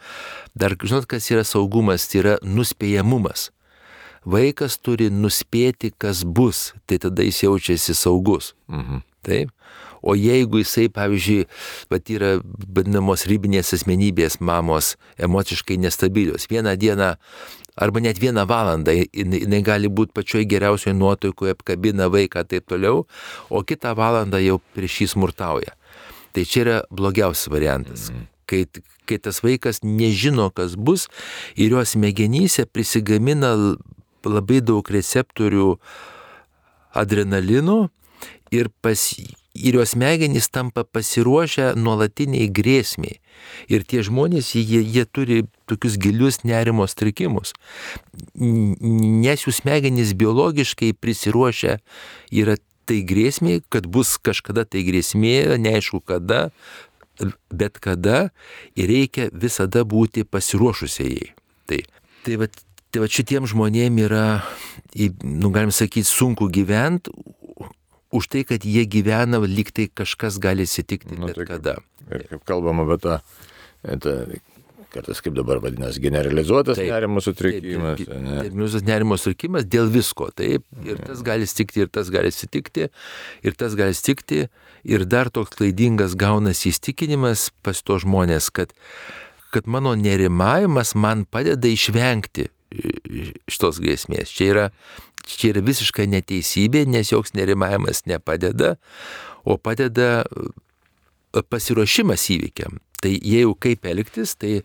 dar 0.55 0.77
žinot, 0.77 1.07
kas 1.11 1.31
yra 1.31 1.45
saugumas, 1.47 2.09
tai 2.11 2.23
yra 2.23 2.37
nuspėjamumas. 2.43 3.51
Vaikas 4.23 4.77
turi 4.79 5.09
nuspėti, 5.11 5.91
kas 5.99 6.23
bus, 6.23 6.71
tai 6.87 7.01
tada 7.03 7.25
jis 7.27 7.43
jaučiasi 7.43 7.95
saugus. 7.99 8.55
Mhm. 8.71 9.03
Taip. 9.23 9.51
O 10.03 10.17
jeigu 10.19 10.59
jisai, 10.59 10.89
pavyzdžiui, 10.91 11.47
pat 11.91 12.11
yra 12.11 12.33
vadinamos 12.43 13.23
ribinės 13.31 13.71
asmenybės 13.77 14.41
mamos 14.43 14.97
emociškai 15.15 15.77
nestabilios, 15.79 16.49
vieną 16.51 16.75
dieną 16.75 17.13
arba 17.77 18.01
net 18.01 18.19
vieną 18.21 18.45
valandą 18.49 18.95
jinai 18.95 19.63
gali 19.65 19.89
būti 19.89 20.13
pačioj 20.17 20.47
geriausioje 20.49 20.95
nuotaikoje, 20.97 21.57
apkabina 21.57 22.09
vaiką 22.13 22.45
ir 22.45 22.51
taip 22.51 22.69
toliau, 22.69 23.07
o 23.51 23.63
kitą 23.63 23.95
valandą 23.97 24.41
jau 24.43 24.59
prieš 24.77 25.03
jį 25.03 25.09
smurtauja. 25.15 25.77
Tai 26.33 26.45
čia 26.49 26.61
yra 26.65 26.77
blogiausias 26.91 27.49
variantas. 27.53 28.11
Mm. 28.11 28.29
Kai, 28.49 28.65
kai 29.09 29.19
tas 29.23 29.41
vaikas 29.45 29.81
nežino, 29.85 30.51
kas 30.53 30.77
bus 30.77 31.09
ir 31.57 31.73
jo 31.73 31.85
smegenyse 31.85 32.67
prisigamina 32.69 33.55
labai 34.25 34.61
daug 34.61 34.87
receptorių 34.93 35.77
adrenalino 36.93 37.87
ir 38.53 38.69
pas 38.85 39.01
ir 39.55 39.79
jos 39.79 39.95
smegenys 39.97 40.51
tampa 40.53 40.85
pasiruošę 40.85 41.73
nuolatiniai 41.77 42.49
grėsmiai. 42.53 43.22
Ir 43.73 43.87
tie 43.89 44.03
žmonės, 44.07 44.53
jie, 44.59 44.83
jie 44.83 45.05
turi 45.07 45.43
tokius 45.71 45.97
gilius 46.01 46.43
nerimo 46.45 46.87
strikimus, 46.91 47.55
nes 48.35 49.47
jų 49.47 49.55
smegenys 49.55 50.15
biologiškai 50.19 50.93
prisiruošę 50.99 51.79
yra 52.43 52.59
tai 52.89 53.03
grėsmiai, 53.07 53.63
kad 53.71 53.87
bus 53.87 54.17
kažkada 54.19 54.65
tai 54.67 54.83
grėsmė, 54.87 55.57
neaišku 55.63 56.03
kada, 56.05 56.51
bet 57.53 57.79
kada 57.83 58.31
ir 58.75 58.91
reikia 58.91 59.29
visada 59.33 59.85
būti 59.87 60.25
pasiruošusiai. 60.27 61.33
Tai, 61.71 61.81
tai 62.27 62.39
va, 62.41 62.49
tai 62.91 63.05
va 63.05 63.09
šitiem 63.11 63.47
žmonėm 63.49 64.01
yra, 64.07 64.27
nu 65.23 65.53
galim 65.55 65.73
sakyti, 65.75 66.09
sunku 66.09 66.51
gyventi, 66.53 67.13
už 68.13 68.29
tai, 68.33 68.45
kad 68.49 68.65
jie 68.69 68.85
gyvena, 68.89 69.41
lyg 69.43 69.73
tai 69.75 69.89
kažkas 69.89 70.39
gali 70.43 70.69
atsitikti 70.69 71.19
nu, 71.19 71.31
tai, 71.33 71.47
kada. 71.49 71.79
Ir 72.13 72.27
kaip 72.29 72.43
kalbama 72.49 72.85
apie 72.87 72.99
tą, 73.01 73.19
tą 74.05 74.17
kartais 74.93 75.23
kaip 75.25 75.35
dabar 75.37 75.61
vadinasi, 75.65 76.01
generalizuotas 76.05 76.77
taip, 76.77 76.91
nerimo 76.93 77.23
sutrikimas. 77.25 78.01
Generalizuotas 78.03 78.87
nerimo 78.87 79.19
sutrikimas 79.21 79.67
dėl 79.73 79.89
visko, 79.93 80.29
taip. 80.37 80.67
Ir 80.85 81.01
tas 81.01 81.25
gali 81.25 81.49
stikti, 81.49 81.87
ir 81.87 81.93
tas 81.93 82.13
gali 82.13 82.33
sitikti, 82.35 82.89
ir 83.43 83.59
tas 83.59 83.77
gali 83.79 83.97
stikti. 83.97 84.47
Ir 84.83 85.07
dar 85.07 85.31
toks 85.33 85.55
klaidingas 85.57 86.17
gaunasi 86.19 86.73
įstikinimas 86.73 87.51
pas 87.63 87.81
to 87.87 88.01
žmonės, 88.03 88.51
kad, 88.55 88.75
kad 89.55 89.71
mano 89.71 89.95
nerimavimas 89.99 90.97
man 90.99 91.25
padeda 91.25 91.71
išvengti 91.71 92.51
šitos 93.53 93.81
grėsmės. 93.83 94.33
Čia 94.33 94.49
yra, 94.51 94.67
čia 95.27 95.53
yra 95.53 95.63
visiška 95.65 96.07
neteisybė, 96.11 96.85
nes 96.91 97.13
joks 97.13 97.35
nerimavimas 97.39 98.05
nepadeda, 98.11 98.77
o 99.45 99.59
padeda 99.59 100.23
e, 100.23 101.43
pasiruošimas 101.43 102.29
įvykiam. 102.37 102.81
Tai 103.03 103.13
jeigu 103.13 103.55
kaip 103.59 103.87
elgtis, 103.91 104.37
tai, 104.39 104.61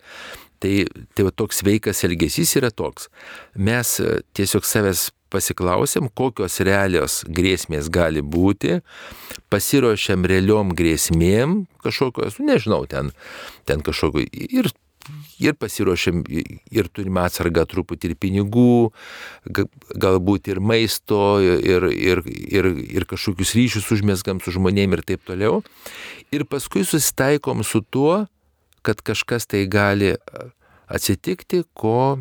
tai, 0.62 0.86
tai 1.18 1.28
va, 1.28 1.34
toks 1.34 1.64
veikas 1.66 2.04
elgesys 2.06 2.56
yra 2.60 2.72
toks. 2.74 3.10
Mes 3.58 3.98
e, 4.04 4.20
tiesiog 4.38 4.68
savęs 4.68 5.08
pasiklausėm, 5.34 6.08
kokios 6.16 6.62
realios 6.64 7.22
grėsmės 7.28 7.90
gali 7.94 8.24
būti, 8.24 8.80
pasiruošėm 9.52 10.28
realiom 10.30 10.72
grėsmėm, 10.78 11.66
kažkokios, 11.84 12.40
nu, 12.40 12.54
nežinau, 12.54 12.86
ten, 12.90 13.12
ten 13.68 13.84
kažkokio 13.84 14.24
ir 14.32 14.72
ir 15.44 15.58
pasiruošėm, 15.60 16.24
ir 16.28 16.90
turime 16.94 17.24
atsargą 17.26 17.66
truputį 17.70 18.12
ir 18.12 18.16
pinigų, 18.22 18.92
galbūt 19.96 20.52
ir 20.54 20.62
maisto, 20.62 21.38
ir, 21.44 21.90
ir, 21.92 22.24
ir, 22.28 22.72
ir 23.00 23.08
kažkokius 23.10 23.54
ryšius 23.58 23.92
užmėsgam 23.98 24.42
su 24.44 24.56
žmonėm 24.56 24.98
ir 24.98 25.06
taip 25.08 25.26
toliau. 25.28 25.62
Ir 26.34 26.48
paskui 26.50 26.86
susitaikom 26.88 27.64
su 27.68 27.84
tuo, 27.84 28.26
kad 28.86 29.04
kažkas 29.04 29.50
tai 29.50 29.66
gali 29.72 30.16
atsitikti, 30.88 31.64
ko 31.76 32.20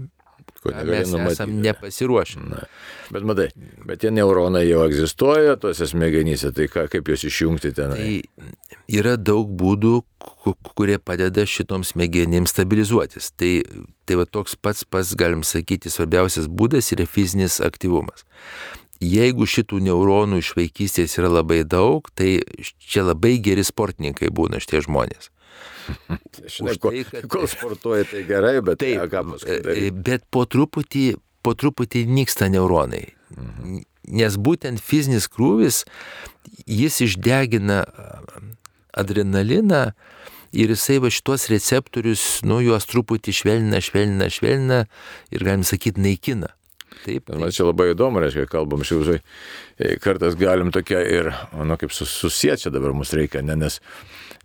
ko 0.62 0.72
mes 0.84 1.10
numatyti. 1.10 1.32
esam 1.32 1.54
nepasiruošę. 1.62 2.40
Na. 2.50 2.62
Bet 3.10 3.26
matai, 3.28 3.48
bet 3.86 4.00
tie 4.02 4.10
neuronai 4.10 4.64
jau 4.68 4.84
egzistuoja 4.86 5.56
tose 5.60 5.86
smegenyse, 5.90 6.52
tai 6.56 6.68
ką, 6.72 6.86
kaip 6.92 7.10
juos 7.12 7.26
išjungti 7.28 7.72
ten? 7.76 7.94
Tai 7.94 8.86
yra 9.00 9.16
daug 9.16 9.50
būdų, 9.60 10.00
kurie 10.76 10.98
padeda 10.98 11.46
šitoms 11.46 11.94
smegenims 11.94 12.54
stabilizuotis. 12.54 13.32
Tai, 13.38 13.52
tai 14.06 14.18
va 14.20 14.26
toks 14.26 14.56
pats 14.58 14.86
pats, 14.88 15.14
galim 15.18 15.44
sakyti, 15.46 15.92
svarbiausias 15.92 16.50
būdas 16.50 16.92
yra 16.96 17.06
fizinis 17.10 17.60
aktyvumas. 17.64 18.26
Jeigu 19.02 19.44
šitų 19.44 19.82
neuronų 19.84 20.40
iš 20.40 20.54
vaikystės 20.56 21.18
yra 21.20 21.28
labai 21.28 21.62
daug, 21.68 22.08
tai 22.16 22.40
čia 22.80 23.04
labai 23.04 23.36
geri 23.44 23.64
sportininkai 23.66 24.30
būna 24.32 24.60
šitie 24.62 24.80
žmonės. 24.86 25.30
Žinai, 26.56 26.76
tai, 26.80 27.02
kad... 27.10 27.28
Kol 27.30 27.46
sportuoja, 27.50 28.06
tai 28.08 28.24
gerai, 28.28 28.58
bet 28.64 28.80
taip. 28.82 29.12
E, 29.46 29.90
bet 29.92 30.24
po 30.32 30.46
truputį, 30.48 31.06
po 31.44 31.54
truputį 31.58 32.06
nyksta 32.08 32.50
neuronai. 32.52 33.04
Mhm. 33.36 33.84
Nes 34.16 34.36
būtent 34.38 34.78
fizinis 34.78 35.26
krūvis, 35.26 35.80
jis 36.70 37.00
išdegina 37.02 37.80
adrenaliną 38.94 39.88
ir 40.56 40.72
jisai 40.72 41.00
va 41.02 41.10
šitos 41.12 41.48
receptorius, 41.52 42.22
nu, 42.46 42.60
juos 42.64 42.86
truputį 42.88 43.34
švelnina, 43.34 43.82
švelnina, 43.82 44.30
švelnina 44.32 44.78
ir 45.34 45.44
galim 45.44 45.66
sakyti, 45.66 46.02
naikina. 46.02 46.55
Taip, 47.06 47.26
taip. 47.28 47.38
Man 47.38 47.54
čia 47.54 47.68
labai 47.68 47.92
įdomu, 47.92 48.20
reiškia, 48.22 48.48
kalbam 48.50 48.82
šiaip, 48.86 49.22
kartais 50.02 50.34
galim 50.38 50.72
tokia 50.74 51.02
ir, 51.06 51.30
nu, 51.54 51.78
kaip 51.78 51.94
susijęs 51.94 52.66
čia 52.66 52.72
dabar 52.74 52.94
mums 52.96 53.14
reikia, 53.14 53.44
ne, 53.46 53.58
nes 53.60 53.78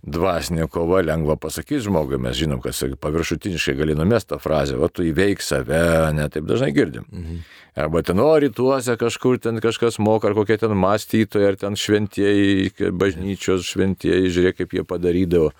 dvasinė 0.02 0.66
kova, 0.72 1.02
lengva 1.06 1.38
pasakyti 1.42 1.84
žmogui, 1.86 2.18
mes 2.22 2.38
žinom, 2.38 2.62
kad 2.62 2.78
paviršutiniškai 3.02 3.76
gali 3.78 3.98
numesti 3.98 4.34
tą 4.34 4.40
frazę, 4.42 4.78
va 4.82 4.90
tu 4.90 5.06
įveik 5.06 5.44
save, 5.46 5.82
ne 6.18 6.30
taip 6.34 6.48
dažnai 6.50 6.72
girdim. 6.76 7.06
Mhm. 7.12 7.42
Arba 7.76 8.02
ten, 8.04 8.20
o 8.20 8.32
rytuose 8.36 8.98
kažkur 9.00 9.38
ten 9.40 9.62
kažkas 9.64 9.96
moka, 10.04 10.28
ar 10.28 10.34
kokie 10.36 10.58
ten 10.60 10.74
mąstytojai, 10.76 11.54
ar 11.54 11.56
ten 11.56 11.78
šventieji, 11.80 12.74
bažnyčios 13.00 13.64
šventieji, 13.64 14.32
žiūrėk, 14.36 14.58
kaip 14.58 14.76
jie 14.76 14.84
padarydavo. 14.84 15.54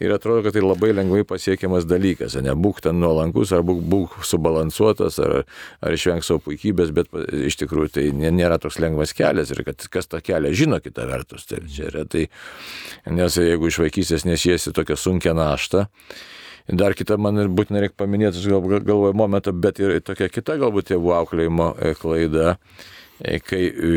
Ir 0.00 0.14
atrodo, 0.16 0.46
kad 0.46 0.56
tai 0.56 0.62
labai 0.64 0.94
lengvai 0.96 1.26
pasiekiamas 1.28 1.84
dalykas, 1.84 2.38
ne 2.40 2.54
būk 2.56 2.80
ten 2.86 2.96
nuolankus, 3.02 3.52
ar 3.52 3.66
būk, 3.68 3.82
būk 3.84 4.16
subalansuotas, 4.24 5.20
ar, 5.20 5.42
ar 5.84 5.98
išveng 5.98 6.24
savo 6.24 6.40
puikybės, 6.46 6.94
bet 6.96 7.12
iš 7.50 7.60
tikrųjų 7.60 7.92
tai 7.98 8.06
nėra 8.16 8.56
toks 8.62 8.80
lengvas 8.80 9.12
kelias 9.12 9.52
ir 9.52 9.60
kad 9.68 9.84
kas 9.92 10.08
tą 10.08 10.22
kelią 10.24 10.54
žino 10.56 10.80
kitą 10.80 11.04
vertus. 11.12 11.44
Tai 11.52 11.60
čia 11.68 11.90
yra 11.92 12.08
tai, 12.08 12.30
nes 13.12 13.36
jeigu 13.36 13.68
iš 13.68 13.82
vaikystės 13.84 14.24
nesiesi 14.24 14.72
tokią 14.72 14.96
sunkę 14.96 15.36
naštą, 15.36 15.84
Dar 16.68 16.92
kita 16.92 17.16
man 17.16 17.40
ir 17.40 17.48
būtinai 17.48 17.86
reikia 17.86 17.96
paminėti, 18.02 18.42
aš 18.42 18.50
gal, 18.52 18.80
galvoju 18.84 19.16
momentą, 19.16 19.54
bet 19.56 19.78
ir 19.80 19.94
tokia 20.04 20.28
kita 20.28 20.58
galbūt 20.60 20.90
tėvų 20.90 21.14
auklėjimo 21.16 21.70
e, 21.80 21.94
klaida. 21.96 22.58
e, 22.58 22.97
kai 23.18 23.62
e, 23.66 23.92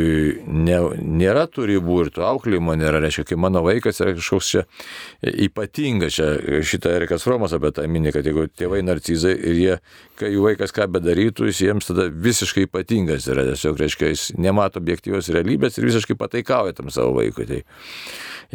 ne, 0.48 0.78
nėra 1.22 1.46
tų 1.52 1.68
ribų 1.70 1.98
ir 2.06 2.12
to 2.16 2.26
auklėjimo 2.26 2.74
nėra, 2.80 3.02
reiškia, 3.04 3.28
kai 3.32 3.38
mano 3.40 3.62
vaikas 3.66 4.02
yra 4.02 4.16
kažkoks 4.18 4.50
čia 4.54 4.64
ypatingas, 5.46 6.18
čia 6.18 6.62
šitą 6.66 6.96
Erikas 6.98 7.28
Romas 7.30 7.54
apie 7.58 7.74
tą 7.76 7.86
mini, 7.92 8.14
kad 8.16 8.26
jeigu 8.26 8.48
tėvai 8.50 8.82
narcizai 8.86 9.36
ir 9.38 9.62
jie, 9.62 9.78
kai 10.20 10.34
jų 10.34 10.48
vaikas 10.50 10.74
ką 10.76 10.90
bedarytų, 10.98 11.52
jis 11.52 11.64
jiems 11.68 11.92
tada 11.92 12.10
visiškai 12.10 12.66
ypatingas 12.70 13.30
yra, 13.32 13.46
tiesiog, 13.52 13.78
reiškia, 13.82 14.12
jis 14.16 14.28
nemato 14.42 14.82
objektyvios 14.82 15.30
realybės 15.34 15.78
ir 15.78 15.90
visiškai 15.92 16.18
pataikauja 16.20 16.78
tam 16.78 16.90
savo 16.94 17.14
vaikui. 17.20 17.48
Tai, 17.52 17.62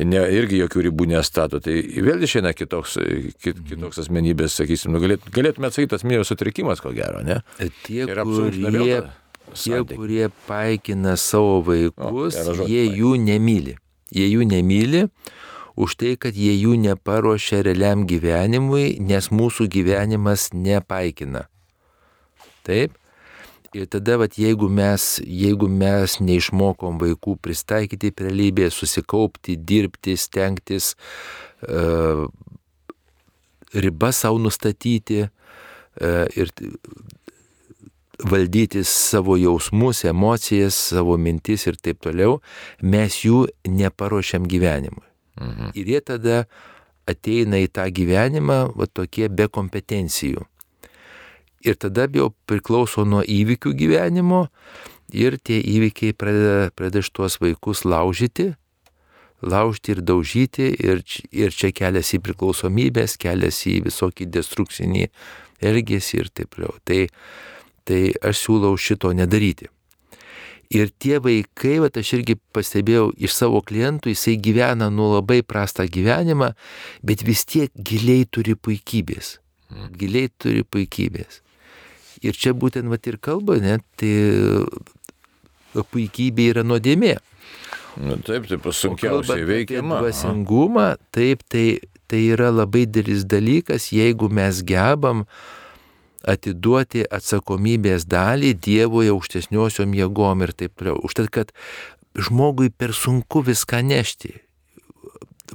ne, 0.04 0.22
irgi 0.36 0.60
jokių 0.60 0.86
ribų 0.88 1.08
nestato. 1.14 1.60
Tai 1.62 1.74
vėl 2.06 2.24
išeina 2.26 2.52
kitoks, 2.56 2.98
kit, 3.42 3.60
kitoks 3.70 4.02
asmenybės, 4.04 4.58
sakysim, 4.60 4.94
nu, 4.94 5.02
galėt, 5.02 5.24
galėtume 5.34 5.70
atsakyti 5.70 5.98
asmenybės 5.98 6.32
sutrikimas, 6.32 6.82
ko 6.84 6.92
gero, 6.96 7.22
ne? 7.26 7.40
Tie, 7.86 8.02
kurie, 8.10 9.00
tie 9.54 9.82
kurie 9.88 10.28
paikina 10.48 11.16
savo 11.20 11.60
vaikus, 11.66 12.38
o, 12.42 12.66
jie 12.66 12.86
jų 12.90 13.16
nemyli. 13.22 13.76
Jie 14.14 14.28
jų 14.30 14.46
nemyli 14.48 15.06
už 15.76 15.96
tai, 16.00 16.14
kad 16.20 16.36
jie 16.36 16.54
jų 16.56 16.76
neparuošia 16.80 17.60
realiam 17.66 18.06
gyvenimui, 18.08 18.96
nes 19.02 19.28
mūsų 19.28 19.68
gyvenimas 19.72 20.48
nepaikina. 20.56 21.46
Taip? 22.66 22.96
Ir 23.76 23.84
tada, 23.92 24.16
vat, 24.16 24.38
jeigu, 24.40 24.70
mes, 24.72 25.18
jeigu 25.20 25.68
mes 25.68 26.16
neišmokom 26.22 26.96
vaikų 27.02 27.36
pristaikyti 27.44 28.12
prie 28.14 28.30
realybės, 28.30 28.78
susikaupti, 28.78 29.58
dirbti, 29.58 30.14
stengtis, 30.16 30.94
uh, 31.68 32.24
ribas 33.76 34.22
savo 34.24 34.40
nustatyti 34.40 35.26
uh, 35.26 36.24
ir 36.32 36.54
valdyti 38.24 38.84
savo 38.84 39.36
jausmus, 39.36 40.04
emocijas, 40.08 40.78
savo 40.92 41.16
mintis 41.20 41.66
ir 41.66 41.76
taip 41.76 42.00
toliau, 42.04 42.40
mes 42.82 43.20
jų 43.24 43.46
neparuošiam 43.68 44.48
gyvenimui. 44.48 45.04
Mhm. 45.36 45.72
Ir 45.76 45.94
jie 45.94 46.00
tada 46.00 46.44
ateina 47.06 47.60
į 47.62 47.68
tą 47.70 47.86
gyvenimą 47.92 48.60
va, 48.74 48.86
tokie 48.88 49.28
be 49.28 49.48
kompetencijų 49.52 50.46
ir 51.66 51.74
tada 51.74 52.06
jau 52.14 52.30
priklauso 52.48 53.04
nuo 53.04 53.22
įvykių 53.22 53.72
gyvenimo 53.78 54.46
ir 55.14 55.38
tie 55.42 55.58
įvykiai 55.60 56.14
pradeda, 56.18 56.70
pradeda 56.76 57.02
šitos 57.04 57.40
vaikus 57.42 57.84
laužyti, 57.86 58.52
laužti 59.42 59.96
ir 59.96 60.02
daužyti 60.06 60.70
ir, 60.74 61.02
ir 61.32 61.54
čia 61.54 61.72
kelias 61.74 62.12
į 62.16 62.22
priklausomybės, 62.26 63.18
kelias 63.20 63.62
į 63.68 63.80
visokį 63.88 64.30
destrukcinį 64.38 65.08
elgesį 65.66 66.22
ir 66.22 66.32
taip 66.34 66.54
toliau. 66.54 66.76
Tai, 66.84 67.06
tai 67.86 68.00
aš 68.20 68.44
siūlau 68.44 68.74
šito 68.80 69.12
nedaryti. 69.16 69.70
Ir 70.74 70.90
tie 70.98 71.20
vaikai, 71.22 71.76
va, 71.78 71.88
aš 71.94 72.16
irgi 72.18 72.34
pastebėjau 72.54 73.12
iš 73.22 73.36
savo 73.36 73.60
klientų, 73.62 74.10
jisai 74.10 74.34
gyvena 74.42 74.88
nu 74.90 75.12
labai 75.12 75.44
prastą 75.46 75.86
gyvenimą, 75.86 76.52
bet 77.06 77.22
vis 77.26 77.44
tiek 77.46 77.70
giliai 77.78 78.26
turi 78.26 78.56
puikybės. 78.58 79.36
Mhm. 79.70 79.92
Giliai 80.00 80.30
turi 80.42 80.64
puikybės. 80.66 81.42
Ir 82.24 82.34
čia 82.34 82.54
būtent 82.56 82.90
va 82.90 82.98
ir 82.98 83.18
kalba, 83.22 83.60
net 83.62 83.84
tai 84.00 84.64
puikybė 85.92 86.50
yra 86.54 86.64
nuodėmė. 86.66 87.16
Nu, 87.96 88.16
taip, 88.24 88.48
tai 88.48 88.58
pasunkiausiai 88.60 89.44
veikiama. 89.48 90.00
Dvasingumą, 90.02 90.88
taip, 91.16 91.44
tai, 91.48 91.78
tai 92.10 92.22
yra 92.34 92.50
labai 92.52 92.84
didelis 92.88 93.24
dalykas, 93.28 93.90
jeigu 93.94 94.28
mes 94.32 94.60
gebam 94.66 95.24
atiduoti 96.26 97.04
atsakomybės 97.06 98.06
dalį 98.10 98.54
Dievui 98.66 99.10
aukštesniosiom 99.14 99.94
jėgom 99.96 100.44
ir 100.46 100.52
taip 100.56 100.74
toliau. 100.78 100.98
Užtat, 101.06 101.30
kad 101.30 101.54
žmogui 102.16 102.70
per 102.70 102.94
sunku 102.96 103.44
viską 103.46 103.82
nešti. 103.86 104.34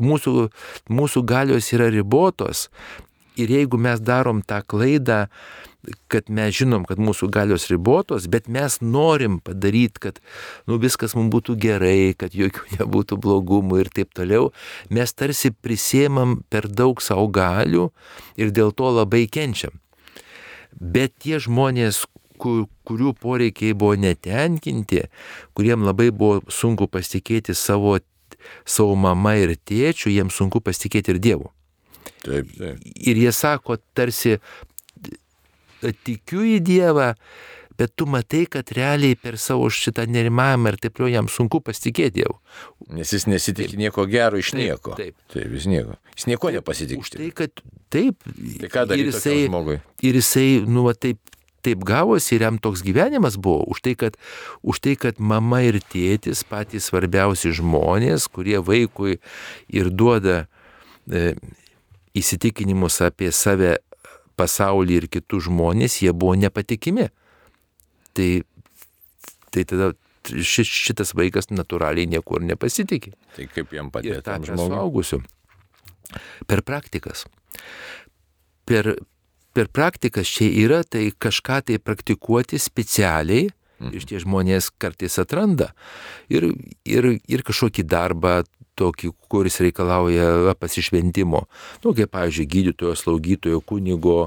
Mūsų, 0.01 0.49
mūsų 0.87 1.25
galios 1.27 1.73
yra 1.75 1.89
ribotos 1.91 2.69
ir 3.35 3.51
jeigu 3.51 3.79
mes 3.79 3.99
darom 4.03 4.41
tą 4.45 4.61
klaidą, 4.63 5.25
kad 6.11 6.29
mes 6.29 6.53
žinom, 6.55 6.85
kad 6.85 6.99
mūsų 7.01 7.29
galios 7.33 7.65
ribotos, 7.71 8.27
bet 8.29 8.47
mes 8.51 8.77
norim 8.81 9.39
padaryti, 9.41 10.01
kad 10.03 10.19
nu, 10.69 10.77
viskas 10.81 11.15
mums 11.17 11.31
būtų 11.33 11.57
gerai, 11.61 12.13
kad 12.17 12.35
jokių 12.37 12.67
nebūtų 12.79 13.17
blogumų 13.21 13.81
ir 13.83 13.91
taip 13.93 14.13
toliau, 14.17 14.51
mes 14.93 15.13
tarsi 15.13 15.51
prisėmam 15.51 16.41
per 16.49 16.69
daug 16.69 17.01
savo 17.01 17.27
galių 17.33 17.89
ir 18.37 18.53
dėl 18.53 18.75
to 18.75 18.93
labai 19.01 19.25
kenčiam. 19.31 19.73
Bet 20.79 21.17
tie 21.21 21.39
žmonės, 21.41 22.05
kur, 22.41 22.65
kurių 22.87 23.13
poreikiai 23.21 23.75
buvo 23.77 23.97
netenkinti, 23.99 25.05
kuriem 25.57 25.85
labai 25.87 26.09
buvo 26.15 26.41
sunku 26.51 26.87
pasitikėti 26.91 27.55
savo, 27.57 27.97
savo 28.65 28.95
mama 28.95 29.35
ir 29.41 29.55
tėčiu, 29.57 30.11
jiems 30.13 30.37
sunku 30.39 30.63
pasitikėti 30.63 31.15
ir 31.15 31.21
Dievu. 31.23 31.51
Taip, 32.21 32.49
taip. 32.57 32.83
Ir 33.01 33.17
jie 33.17 33.31
sako, 33.33 33.77
tarsi 33.97 34.37
tikiu 36.05 36.43
į 36.45 36.59
Dievą, 36.65 37.13
bet 37.77 37.93
tu 37.95 38.07
matai, 38.09 38.45
kad 38.51 38.71
realiai 38.75 39.15
per 39.19 39.37
savo 39.41 39.69
šitą 39.71 40.05
nerimavimą 40.09 40.73
ir 40.73 40.77
taip 40.81 40.97
toliau 40.97 41.11
jam 41.15 41.29
sunku 41.31 41.61
pasitikėti 41.63 42.21
Dievu. 42.21 42.37
Nes 42.97 43.11
jis 43.13 43.27
nesitikė 43.29 43.79
nieko 43.79 44.05
gero 44.11 44.39
iš 44.41 44.53
nieko. 44.57 44.95
Taip. 44.99 45.17
Taip, 45.31 45.47
vis 45.51 45.67
nieko. 45.69 45.97
Jis 46.17 46.27
nieko 46.31 46.51
nepasitikė. 46.57 47.05
Už 47.05 47.13
tai, 47.15 47.29
kad 47.35 47.63
taip. 47.93 48.25
Tai 48.61 48.71
ką 48.73 48.87
daryti 48.91 49.07
ir 49.07 49.13
jisai, 49.13 49.37
žmogui? 49.47 49.77
ir 50.07 50.19
jisai, 50.19 50.47
nu, 50.67 50.85
va, 50.89 50.95
taip, 50.97 51.21
taip 51.65 51.85
gavosi 51.87 52.35
ir 52.35 52.45
jam 52.47 52.59
toks 52.61 52.83
gyvenimas 52.85 53.37
buvo. 53.37 53.63
Už 53.71 53.83
tai, 53.85 53.95
kad, 53.99 54.17
už 54.61 54.81
tai, 54.83 54.97
kad 54.99 55.21
mama 55.21 55.61
ir 55.65 55.79
tėtis 55.93 56.43
patys 56.47 56.89
svarbiausi 56.89 57.53
žmonės, 57.57 58.27
kurie 58.33 58.59
vaikui 58.65 59.19
ir 59.71 59.91
duoda 59.93 60.45
e, 61.07 61.31
įsitikinimus 62.17 62.99
apie 63.05 63.31
save 63.35 63.77
pasaulį 64.39 65.03
ir 65.03 65.09
kitus 65.11 65.47
žmonės, 65.47 66.01
jie 66.01 66.13
buvo 66.15 66.35
nepatikimi. 66.39 67.09
Tai, 68.17 68.29
tai 69.53 69.63
tada 69.67 69.91
šis, 70.27 70.67
šitas 70.67 71.13
vaikas 71.17 71.49
natūraliai 71.51 72.09
niekur 72.09 72.43
nepasitikė. 72.45 73.13
Tai 73.37 73.47
kaip 73.53 73.73
jam 73.75 73.89
Ir 73.89 73.95
padėti 73.95 74.25
tą 74.25 74.37
tam 74.41 74.67
suaugusių. 74.67 75.21
Per 76.49 76.61
praktikas. 76.67 77.25
Per, 78.67 78.93
per 79.55 79.71
praktikas 79.71 80.29
čia 80.29 80.49
yra 80.63 80.81
tai 80.83 81.09
kažką 81.11 81.61
tai 81.69 81.81
praktikuoti 81.81 82.59
specialiai. 82.61 83.49
Ir 83.81 84.03
tie 84.05 84.19
žmonės 84.21 84.67
kartais 84.77 85.15
atranda. 85.17 85.71
Ir, 86.29 86.51
ir, 86.85 87.07
ir 87.17 87.41
kažkokį 87.41 87.87
darbą 87.89 88.43
tokį, 88.77 89.09
kuris 89.31 89.57
reikalauja 89.63 90.53
pasišventimo. 90.61 91.41
Nu, 91.81 91.93
kaip, 91.97 92.11
pavyzdžiui, 92.13 92.45
gydytojo, 92.51 92.93
slaugytojo, 92.99 93.63
kunigo 93.65 94.19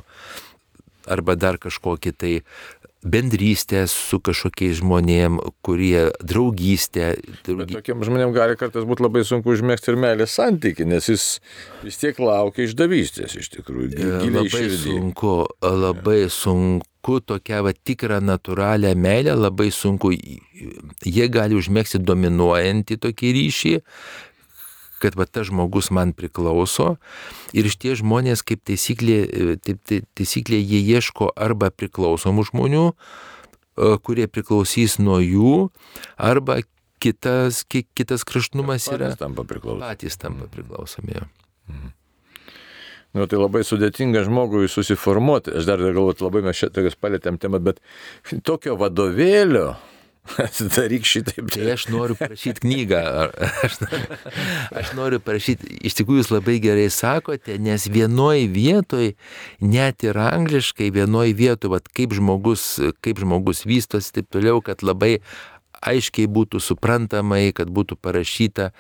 arba 1.07 1.37
dar 1.39 1.61
kažkokį 1.63 2.13
tai 2.19 2.33
bendrystę 3.05 3.85
su 3.91 4.19
kažkokiais 4.25 4.79
žmonėm, 4.81 5.39
kurie 5.65 6.09
draugystę. 6.25 7.13
Bet 7.21 7.45
Draugy... 7.47 7.77
tokiem 7.77 8.05
žmonėm 8.07 8.33
gali 8.37 8.57
kartais 8.61 8.87
būti 8.89 9.05
labai 9.05 9.25
sunku 9.29 9.53
užmėgsti 9.53 9.93
ir 9.93 10.01
meilės 10.01 10.37
santyki, 10.39 10.87
nes 10.89 11.09
jis 11.13 11.27
vis 11.85 12.01
tiek 12.01 12.19
laukia 12.23 12.65
išdavystės 12.69 13.37
iš 13.41 13.53
tikrųjų. 13.59 13.93
Giliai 13.95 14.33
Labai 14.33 14.49
širdį. 14.55 14.81
sunku, 14.87 15.35
labai 15.63 16.21
sunku 16.33 17.21
tokia 17.29 17.61
va 17.67 17.75
tikrą 17.77 18.23
natūralią 18.25 18.95
meilę, 18.97 19.37
labai 19.37 19.69
sunku. 19.75 20.15
Jie 21.05 21.29
gali 21.29 21.59
užmėgsti 21.61 22.01
dominuojantį 22.01 22.99
tokį 23.05 23.35
ryšį, 23.37 23.75
kad 25.05 25.17
va 25.21 25.27
tas 25.29 25.51
žmogus 25.53 25.93
man 25.95 26.15
priklauso. 26.17 26.95
Ir 27.53 27.69
šitie 27.71 27.95
žmonės, 28.01 28.43
kaip 28.47 28.65
taisyklė, 28.67 29.19
taip, 29.63 29.81
tai, 29.85 30.01
taisyklė 30.17 30.59
jie 30.65 30.81
ieško 30.97 31.31
arba 31.37 31.69
priklausomų 31.71 32.49
žmonių, 32.51 32.85
e, 32.91 33.97
kurie 34.01 34.27
priklausys 34.33 34.97
nuo 34.99 35.21
jų, 35.21 35.69
arba 36.17 36.63
kitas, 37.05 37.63
ki- 37.69 37.85
kitas 37.95 38.25
kraštnumas 38.25 38.89
yra. 38.89 39.13
Patys 39.13 39.21
tampa 39.21 39.45
priklausomi. 39.45 39.85
Patys 39.85 40.17
tampa 40.17 40.49
priklausomi. 40.49 41.21
jo. 41.21 41.29
Nu, 43.15 43.29
tai 43.31 43.39
labai 43.39 43.61
sudėtinga 43.63 44.25
žmogui 44.27 44.67
susiformuoti. 44.67 45.53
Aš 45.55 45.69
dar 45.69 45.79
galvoju, 45.79 46.25
labai 46.27 46.41
mes 46.49 46.59
čia 46.59 46.67
tokias 46.75 46.97
palėtėm 46.99 47.37
temą, 47.39 47.61
bet 47.63 47.79
tokio 48.43 48.75
vadovėlio, 48.81 49.77
daryk 50.77 51.05
šitaip. 51.07 51.51
Tai 51.53 51.67
aš 51.75 51.87
noriu 51.93 52.17
parašyti 52.19 52.65
knygą. 52.65 53.01
Aš, 53.65 53.79
aš 54.81 54.93
noriu 54.97 55.21
parašyti, 55.25 55.69
iš 55.85 55.99
tikrųjų 56.01 56.23
jūs 56.23 56.31
labai 56.33 56.57
gerai 56.65 56.87
sakote, 56.93 57.59
nes 57.63 57.87
vienoj 57.93 58.47
vietoj, 58.55 59.13
net 59.61 60.07
ir 60.07 60.19
angliškai, 60.21 60.91
vienoj 60.95 61.35
vietoj, 61.37 61.75
vat, 61.77 61.91
kaip, 61.93 62.17
žmogus, 62.17 62.79
kaip 63.05 63.21
žmogus 63.23 63.65
vystosi, 63.69 64.15
taip 64.17 64.31
toliau, 64.33 64.63
kad 64.65 64.85
labai 64.87 65.19
aiškiai 65.85 66.31
būtų 66.31 66.63
suprantamai, 66.65 67.51
kad 67.57 67.69
būtų 67.73 68.01
parašyta. 68.01 68.73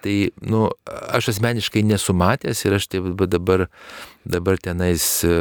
Tai, 0.00 0.16
nu, 0.40 0.70
aš 0.88 1.34
asmeniškai 1.34 1.84
nesumatęs 1.84 2.64
ir 2.64 2.78
aš 2.78 2.88
tai 2.88 3.02
va 3.04 3.26
dabar, 3.28 3.66
dabar 4.24 4.56
tenais 4.56 5.04
e, 5.28 5.34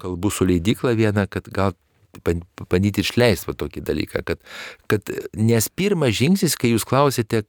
kalbu 0.00 0.30
su 0.32 0.48
leidykla 0.48 0.94
viena, 0.96 1.26
kad 1.28 1.50
gal 1.52 1.74
bandyti 2.22 3.02
išleisti 3.04 3.50
va 3.50 3.56
tokį 3.64 3.82
dalyką, 3.88 4.22
kad, 4.28 4.40
kad 4.90 5.10
nes 5.34 5.68
pirmas 5.68 6.14
žingsnis, 6.18 6.56
kai 6.60 6.74
jūs 6.74 6.86
klausėte, 6.88 7.44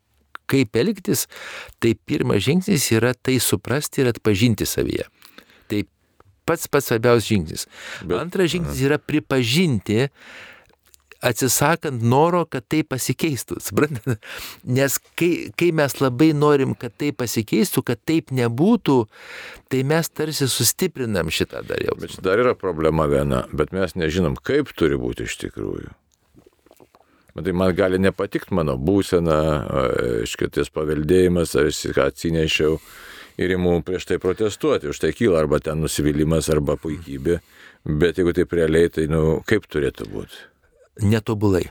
kaip 0.51 0.77
elgtis, 0.77 1.25
tai 1.81 1.95
pirmas 2.07 2.43
žingsnis 2.45 2.91
yra 2.93 3.13
tai 3.17 3.39
suprasti 3.41 4.03
ir 4.03 4.11
atpažinti 4.13 4.67
savyje. 4.69 5.07
Tai 5.71 5.83
pats 6.45 6.69
pats 6.69 6.91
svarbiausias 6.91 7.29
žingsnis. 7.31 7.67
Bet- 8.05 8.19
Antras 8.21 8.51
žingsnis 8.53 8.83
yra 8.85 8.99
pripažinti, 9.01 10.09
atsisakant 11.21 12.03
noro, 12.03 12.43
kad 12.49 12.65
tai 12.71 12.83
pasikeistų. 12.87 13.59
Suprantate? 13.63 14.17
Nes 14.67 14.97
kai, 15.19 15.49
kai 15.57 15.71
mes 15.75 15.97
labai 16.01 16.31
norim, 16.37 16.75
kad 16.79 16.95
tai 16.99 17.11
pasikeistų, 17.15 17.85
kad 17.87 18.01
taip 18.07 18.33
nebūtų, 18.35 18.97
tai 19.71 19.83
mes 19.87 20.09
tarsi 20.11 20.49
sustiprinam 20.51 21.31
šitą 21.33 21.63
dar 21.67 21.83
jau. 21.83 21.97
Bet 22.01 22.17
dar 22.25 22.41
yra 22.43 22.55
problema 22.57 23.07
viena, 23.11 23.45
bet 23.53 23.75
mes 23.75 23.97
nežinom, 23.99 24.37
kaip 24.37 24.73
turi 24.77 24.99
būti 24.99 25.29
iš 25.29 25.39
tikrųjų. 25.45 25.93
Tai 27.35 27.51
man 27.51 27.73
gali 27.75 27.97
nepatikti 27.99 28.55
mano 28.55 28.77
būsena, 28.79 29.37
iškities 30.23 30.71
paveldėjimas, 30.71 31.51
ar 31.59 31.67
ką 31.67 32.07
atsinešiau 32.07 32.77
ir 33.43 33.51
imu 33.57 33.81
prieš 33.83 34.07
tai 34.07 34.21
protestuoti, 34.23 34.87
už 34.87 35.01
tai 35.03 35.11
kyla 35.11 35.41
arba 35.43 35.59
ten 35.59 35.83
nusivylimas, 35.83 36.47
arba 36.53 36.77
puikybė. 36.79 37.41
Bet 37.85 38.17
jeigu 38.17 38.33
taip 38.33 38.55
realiai, 38.55 38.89
tai 38.89 39.09
nu, 39.11 39.41
kaip 39.45 39.67
turėtų 39.67 40.07
būti? 40.09 40.45
Netobulai. 41.01 41.65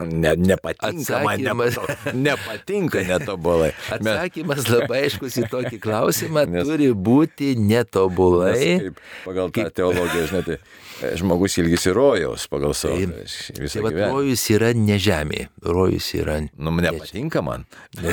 Ne, 0.00 0.30
nepatinka 0.40 1.18
man, 1.20 1.36
Atsakymas- 1.36 1.76
nepato- 1.76 2.14
nepatinka 2.16 3.02
netobulai. 3.04 3.74
Atsakymas 3.94 4.64
labai 4.72 5.02
aiškus 5.04 5.36
į 5.42 5.48
tokį 5.52 5.78
klausimą 5.84 6.46
Nes- 6.48 6.64
turi 6.64 6.88
būti 6.96 7.50
netobulai. 7.60 8.54
Nes 8.56 8.86
kaip 8.86 9.02
pagal 9.26 9.52
tą 9.52 9.66
teologiją, 9.76 10.24
žinai, 10.32 10.42
tai 10.48 10.56
e, 10.56 11.12
žmogus 11.20 11.58
ilgisi 11.60 11.92
rojaus 11.92 12.48
pagal 12.48 12.72
savo 12.74 12.96
Taip. 12.96 13.12
visą 13.60 13.82
Tai 13.84 13.92
gyvenimą. 13.92 14.08
rojus 14.16 14.46
yra 14.56 14.72
ne 14.76 14.96
žemė, 14.96 15.44
rojus 15.68 16.08
yra. 16.16 16.38
Nu, 16.56 16.72
nepatinka 16.80 17.44
man. 17.44 17.68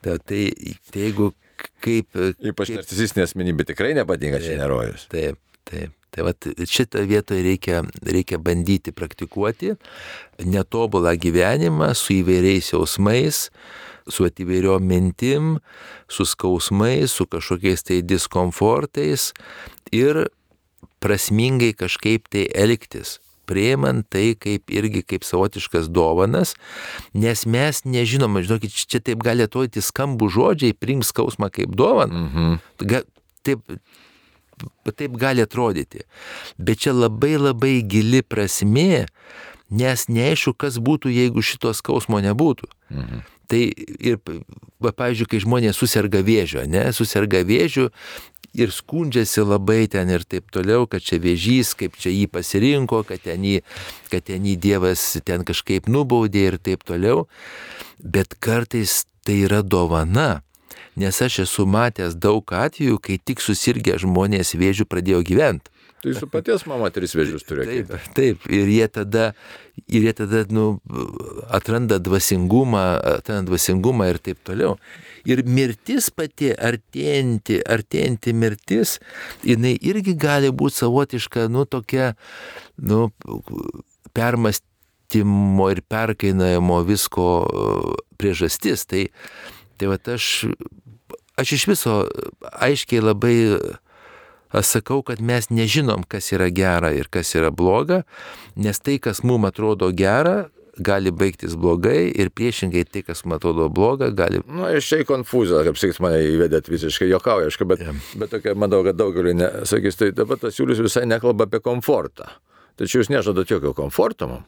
Ta, 0.00 0.14
tai, 0.22 0.42
tai 0.92 1.00
jeigu 1.08 1.32
kaip... 1.82 2.06
Ypač 2.38 2.70
kaip 2.70 2.80
narcisistinė 2.80 3.24
asmenybė 3.26 3.64
tikrai 3.72 3.92
nepatinka 3.98 4.38
čia 4.44 4.56
nerojus. 4.60 5.08
taip, 5.12 5.36
taip. 5.68 5.92
Tai 6.14 6.24
vat 6.30 6.48
šitą 6.56 7.02
vietoje 7.08 7.44
reikia, 7.44 7.82
reikia 8.02 8.38
bandyti 8.40 8.94
praktikuoti 8.96 9.74
netobulą 10.44 11.12
gyvenimą 11.20 11.92
su 11.98 12.16
įvairiais 12.20 12.72
jausmais, 12.72 13.48
su 14.08 14.24
įvairiom 14.24 14.84
mintim, 14.88 15.58
su 16.08 16.24
skausmais, 16.24 17.12
su 17.12 17.28
kažkokiais 17.28 17.84
tai 17.84 18.00
diskomfortais 18.02 19.32
ir 19.92 20.26
prasmingai 21.04 21.74
kažkaip 21.76 22.30
tai 22.32 22.48
elgtis 22.56 23.18
priimant 23.48 24.06
tai 24.12 24.34
kaip 24.38 24.68
irgi 24.72 25.02
kaip 25.08 25.24
savotiškas 25.26 25.88
dovanas, 25.92 26.54
nes 27.16 27.44
mes 27.48 27.82
nežinom, 27.88 28.40
žinokit, 28.44 28.74
čia 28.74 29.00
taip 29.04 29.24
gali 29.24 29.46
atrodyti 29.46 29.82
skambų 29.84 30.28
žodžiai, 30.34 30.76
priimk 30.76 31.06
skausmą 31.08 31.50
kaip 31.54 31.72
dovaną. 31.78 32.26
Mhm. 32.28 32.58
Taip, 33.46 33.64
taip 34.90 35.16
gali 35.20 35.44
atrodyti. 35.44 36.04
Bet 36.58 36.84
čia 36.84 36.94
labai 36.96 37.36
labai 37.38 37.78
gili 37.82 38.22
prasmė, 38.22 39.06
nes 39.70 40.06
neaišku, 40.08 40.56
kas 40.56 40.78
būtų, 40.80 41.12
jeigu 41.12 41.44
šito 41.44 41.74
skausmo 41.76 42.22
nebūtų. 42.24 42.70
Mhm. 42.94 43.26
Tai 43.48 43.60
ir, 43.64 44.18
va, 44.76 44.90
pavyzdžiui, 44.92 45.28
kai 45.32 45.38
žmonės 45.40 45.78
susirga 45.80 46.20
vėžio, 46.20 46.66
ne, 46.68 46.90
susirga 46.92 47.40
vėžiu 47.48 47.86
ir 48.52 48.72
skundžiasi 48.72 49.44
labai 49.44 49.86
ten 49.88 50.10
ir 50.12 50.24
taip 50.28 50.50
toliau, 50.52 50.86
kad 50.90 51.04
čia 51.04 51.16
vėžys, 51.22 51.74
kaip 51.78 51.96
čia 52.00 52.12
jį 52.12 52.26
pasirinko, 52.32 53.02
kad 53.08 53.22
ten 53.24 53.44
jį, 53.46 53.62
kad 54.12 54.26
ten 54.28 54.44
jį 54.44 54.56
Dievas 54.60 55.04
ten 55.24 55.46
kažkaip 55.48 55.88
nubaudė 55.88 56.44
ir 56.52 56.58
taip 56.60 56.84
toliau. 56.88 57.26
Bet 57.98 58.36
kartais 58.40 59.06
tai 59.24 59.42
yra 59.46 59.62
dovana. 59.62 60.42
Nes 60.98 61.22
aš 61.22 61.44
esu 61.46 61.66
matęs 61.70 62.16
daug 62.18 62.42
atvejų, 62.42 62.98
kai 62.98 63.20
tik 63.22 63.42
susirgę 63.44 63.98
žmonės 64.02 64.56
vėžių 64.58 64.88
pradėjo 64.90 65.22
gyventi. 65.26 65.70
Tai 66.02 66.14
su 66.14 66.28
paties 66.30 66.62
mama 66.70 66.92
tris 66.94 67.10
vėžius 67.18 67.42
turėjo. 67.46 67.88
Taip, 67.88 68.10
taip, 68.14 68.44
ir 68.54 68.68
jie 68.70 68.86
tada, 68.86 69.24
ir 69.90 70.04
jie 70.06 70.12
tada 70.14 70.44
nu, 70.54 70.66
atranda 71.50 71.98
dvasingumą, 71.98 72.82
atranda 73.18 73.50
dvasingumą 73.50 74.06
ir 74.12 74.20
taip 74.22 74.38
toliau. 74.46 74.76
Ir 75.26 75.42
mirtis 75.42 76.12
pati, 76.14 76.52
artėjanti, 76.54 77.58
artėjanti 77.66 78.34
mirtis, 78.34 78.94
jinai 79.42 79.74
irgi 79.90 80.14
gali 80.14 80.52
būti 80.54 80.84
savotiška, 80.84 81.48
nu, 81.50 81.66
tokia, 81.66 82.12
nu, 82.78 83.08
permastymo 84.14 85.66
ir 85.74 85.82
perkainojimo 85.82 86.78
visko 86.86 87.28
priežastis. 88.22 88.86
Tai, 88.86 89.08
tai 89.74 89.90
va 89.90 89.98
aš, 90.14 90.46
aš 91.38 91.54
iš 91.58 91.68
viso 91.72 92.00
aiškiai 92.58 93.04
labai 93.04 93.36
Aš 94.48 94.78
sakau, 94.78 95.02
kad 95.04 95.20
mes 95.20 95.50
nežinom, 95.52 96.06
kas 96.08 96.30
yra 96.32 96.46
gera 96.48 96.88
ir 96.96 97.10
kas 97.12 97.34
yra 97.36 97.50
bloga, 97.52 97.98
nes 98.56 98.80
tai, 98.80 98.94
kas 98.96 99.20
mums 99.20 99.50
atrodo 99.50 99.90
gera, 99.92 100.46
gali 100.80 101.10
baigtis 101.12 101.56
blogai 101.58 102.08
ir 102.08 102.30
priešingai 102.32 102.86
tai, 102.88 103.02
kas 103.04 103.24
man 103.26 103.36
atrodo 103.36 103.68
bloga, 103.68 104.08
gali... 104.14 104.40
Na, 104.46 104.54
nu, 104.62 104.68
iš 104.78 104.88
čia 104.88 105.02
į 105.02 105.08
konfuzą, 105.08 105.60
kaip 105.66 105.76
sakyt, 105.80 106.00
mane 106.04 106.22
įvedėt 106.30 106.70
visiškai 106.72 107.10
jokaujiškai, 107.10 107.68
bet, 107.68 107.84
yeah. 107.84 108.04
bet 108.22 108.32
tokia, 108.32 108.54
manau, 108.58 108.80
kad 108.86 108.96
daugeliu 108.96 109.34
nesakys, 109.36 109.98
tai 110.00 110.12
dabar 110.16 110.40
tas 110.40 110.56
Julius 110.56 110.80
visai 110.80 111.04
nekalba 111.10 111.48
apie 111.48 111.60
komfortą. 111.64 112.30
Tačiau 112.78 113.02
jūs 113.02 113.12
nežadat 113.12 113.50
jokio 113.50 113.74
komforto 113.76 114.30
man. 114.30 114.46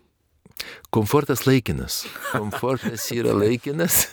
Komfortas 0.94 1.46
laikinas. 1.48 2.04
Komfortas 2.30 3.08
yra 3.16 3.34
laikinas, 3.36 4.12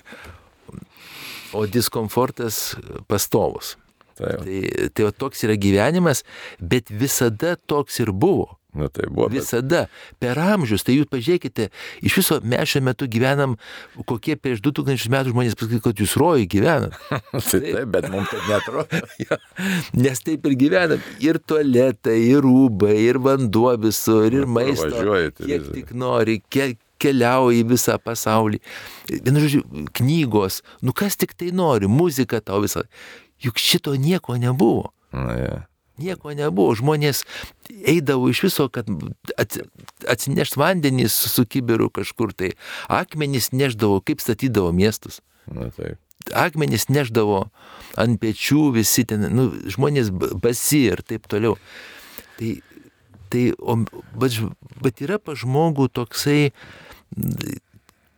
o 1.53 1.65
diskomfortas 1.69 2.75
pastovus. 3.07 3.75
Tai, 4.17 4.33
tai, 4.41 4.89
tai 4.97 5.11
toks 5.13 5.43
yra 5.45 5.57
gyvenimas, 5.61 6.23
bet 6.57 6.89
visada 6.89 7.55
toks 7.69 7.99
ir 8.01 8.11
buvo. 8.11 8.55
Na, 8.77 8.89
tai 8.89 9.07
buvo. 9.09 9.27
Visada. 9.29 9.85
Bet... 9.87 10.17
Per 10.21 10.39
amžius, 10.41 10.83
tai 10.85 10.97
jūs 10.97 11.09
pažiūrėkite, 11.09 11.69
iš 12.05 12.17
viso 12.19 12.37
mes 12.45 12.69
šiuo 12.69 12.83
metu 12.85 13.07
gyvenam, 13.09 13.55
kokie 14.09 14.35
prieš 14.37 14.61
2000 14.65 15.13
metų 15.13 15.33
žmonės 15.33 15.57
pasakytų, 15.57 15.83
kad 15.85 16.01
jūs 16.03 16.15
rojai 16.21 16.47
gyvenat. 16.51 16.97
tai 17.49 17.61
taip, 17.63 17.85
bet 17.93 18.09
mums 18.13 18.29
taip 18.33 18.49
netrodo. 18.51 19.01
ja, 19.23 19.39
nes 20.05 20.25
taip 20.25 20.45
ir 20.49 20.57
gyvenam. 20.61 21.05
Ir 21.23 21.41
tualetai, 21.41 22.19
ir 22.33 22.45
rūbai, 22.45 22.97
ir 23.07 23.21
vanduo 23.23 23.71
visur, 23.81 24.29
ir 24.29 24.49
maistas. 24.49 24.93
Važiuoji, 24.97 25.33
tai 25.39 25.49
kiek 25.49 25.71
tik 25.73 25.95
nori, 25.97 26.41
kiek 26.53 26.77
keliauji 27.01 27.63
visą 27.67 27.97
pasaulį. 28.01 28.61
Vienu 29.11 29.43
žodžiu, 29.43 29.63
knygos, 29.97 30.61
nu 30.81 30.93
kas 30.97 31.19
tik 31.19 31.35
tai 31.37 31.53
nori, 31.55 31.89
muzika 31.89 32.41
tau 32.41 32.61
visą. 32.65 32.85
Juk 33.43 33.59
šito 33.61 33.95
nieko 33.95 34.37
nebuvo. 34.41 34.91
Na, 35.13 35.33
ja. 35.37 35.57
Nieko 35.97 36.33
nebuvo. 36.37 36.75
Žmonės 36.77 37.23
eidavo 37.89 38.29
iš 38.29 38.43
viso, 38.47 38.67
kad 38.69 38.89
atsinešt 40.09 40.57
vandenį 40.59 41.07
su 41.09 41.45
kibiru 41.49 41.89
kažkur 41.93 42.33
tai. 42.37 42.53
Akmenys 42.89 43.49
neždavo, 43.53 44.01
kaip 44.05 44.21
statydavo 44.21 44.73
miestus. 44.75 45.21
Na, 45.49 45.71
taip. 45.73 45.97
Akmenys 46.37 46.87
neždavo 46.91 47.47
ant 47.97 48.19
pečių 48.21 48.71
visi 48.75 49.05
ten, 49.07 49.25
nu, 49.33 49.49
žmonės 49.71 50.11
basi 50.11 50.87
ir 50.91 51.01
taip 51.05 51.29
toliau. 51.31 51.55
Tai, 52.37 52.51
tai 53.33 53.43
o, 53.57 53.77
bet, 54.19 54.37
bet 54.83 55.01
yra 55.05 55.21
pa 55.23 55.37
žmogų 55.39 55.87
toksai 55.93 56.51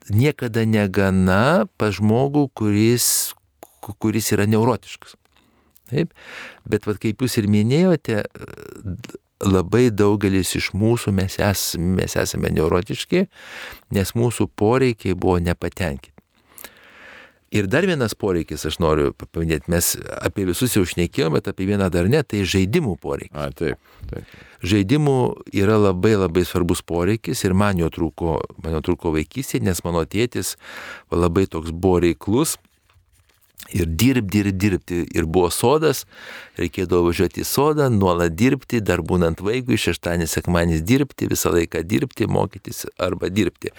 niekada 0.10 0.66
negana 0.66 1.68
pa 1.78 1.92
žmogų, 1.94 2.50
kuris, 2.58 3.34
kuris 3.82 4.32
yra 4.36 4.48
neurotiškas. 4.50 5.16
Taip, 5.90 6.14
bet 6.70 6.86
vat, 6.86 7.00
kaip 7.02 7.24
jūs 7.24 7.40
ir 7.42 7.48
minėjote, 7.50 8.22
labai 9.42 9.88
daugelis 9.90 10.54
iš 10.60 10.72
mūsų 10.78 11.14
mes, 11.16 11.40
es, 11.42 11.74
mes 11.80 12.16
esame 12.20 12.52
neurotiški, 12.54 13.26
nes 13.96 14.14
mūsų 14.18 14.50
poreikiai 14.60 15.18
buvo 15.18 15.40
nepatenkinti. 15.42 16.18
Ir 17.52 17.66
dar 17.66 17.86
vienas 17.89 18.14
poreikis, 18.14 18.68
aš 18.70 18.78
noriu 18.84 19.10
paminėti, 19.18 19.72
mes 19.74 19.95
apie 20.22 20.45
visus 20.45 20.76
jau 20.78 20.84
šnekėjome, 20.86 21.39
bet 21.39 21.50
apie 21.50 21.66
vieną 21.70 21.88
dar 21.93 22.06
ne, 22.12 22.22
tai 22.22 22.43
žaidimų 22.45 22.93
poreikis. 23.02 23.34
A, 23.34 23.50
taip, 23.50 23.82
taip. 24.12 24.36
Žaidimų 24.70 25.16
yra 25.58 25.80
labai 25.80 26.14
labai 26.20 26.43
svarbus 26.45 26.84
poreikis 26.86 27.41
ir 27.47 27.56
man 27.58 27.80
jo 27.82 27.89
trūko, 27.93 28.38
man 28.62 28.78
jo 28.78 28.84
trūko 28.91 29.16
vaikystėje, 29.16 29.64
nes 29.66 29.82
mano 29.88 30.04
tėtis 30.06 30.58
labai 31.10 31.47
toks 31.50 31.74
buvo 31.74 32.04
reiklus 32.06 32.60
ir 33.74 33.99
dirbti, 33.99 34.39
ir 34.39 34.59
dirbti. 34.59 34.99
Ir 35.15 35.28
buvo 35.30 35.49
sodas, 35.53 36.05
reikėdavo 36.59 37.09
važiuoti 37.09 37.43
į 37.43 37.47
sodą, 37.47 37.89
nuolat 37.93 38.36
dirbti, 38.38 38.82
dar 38.86 39.03
būnant 39.05 39.41
vaikui, 39.45 39.78
šeštąjį, 39.80 40.28
sekmanį 40.30 40.80
dirbti, 40.88 41.30
visą 41.32 41.53
laiką 41.53 41.84
dirbti, 41.88 42.28
mokytis 42.30 42.86
arba 43.01 43.30
dirbti. 43.34 43.74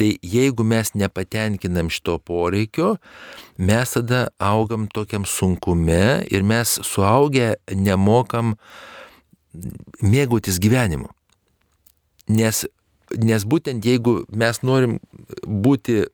Tai 0.00 0.10
jeigu 0.22 0.66
mes 0.66 0.94
nepatenkinam 0.98 1.90
šito 1.92 2.18
poreikio, 2.24 2.96
mes 3.58 3.96
tada 3.96 4.28
augam 4.38 4.88
tokiam 4.90 5.26
sunkume 5.28 6.26
ir 6.30 6.46
mes 6.46 6.78
suaugę 6.86 7.54
nemokam 7.74 8.56
mėgautis 10.02 10.60
gyvenimu. 10.62 11.10
Nes, 12.30 12.62
nes 13.18 13.44
būtent 13.44 13.84
jeigu 13.84 14.20
mes 14.30 14.62
norim 14.62 15.00
būti 15.42 16.04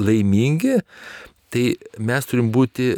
laimingi, 0.00 0.78
tai 1.52 1.64
mes 1.98 2.28
turim 2.28 2.50
būti 2.54 2.94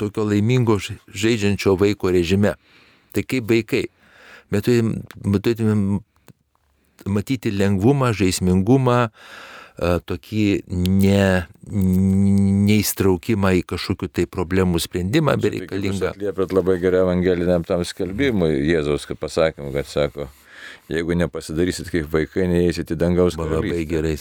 tokio 0.00 0.26
laimingo 0.28 0.78
žaidžiančio 0.80 1.76
vaiko 1.80 2.12
režime. 2.12 2.54
Tai 3.16 3.24
kaip 3.24 3.48
vaikai. 3.48 3.86
Mes 4.52 4.62
turėtume 4.62 6.00
matyti 7.10 7.50
lengvumą, 7.54 8.12
žaismingumą, 8.16 8.98
tokį 9.76 10.44
ne, 10.70 11.26
neįstraukimą 12.68 13.52
į 13.60 13.62
kažkokių 13.74 14.08
tai 14.08 14.24
problemų 14.30 14.80
sprendimą 14.80 15.36
bereikalingą. 15.42 16.14
Atliepėt 16.14 16.54
labai 16.56 16.78
gerai 16.80 17.04
evangeliniam 17.04 17.66
tam 17.68 17.84
skelbimui 17.84 18.54
Jėzaus 18.70 19.08
pasakymui, 19.20 19.74
kad 19.76 19.90
sako, 19.90 20.30
jeigu 20.92 21.18
nepasidarysit 21.20 21.92
kaip 21.92 22.08
vaikai, 22.12 22.48
neįsit 22.52 22.94
į 22.94 23.00
dangaus 23.00 23.36
karalystę. 23.36 23.74
Labai 23.74 23.88
gerai, 23.90 24.16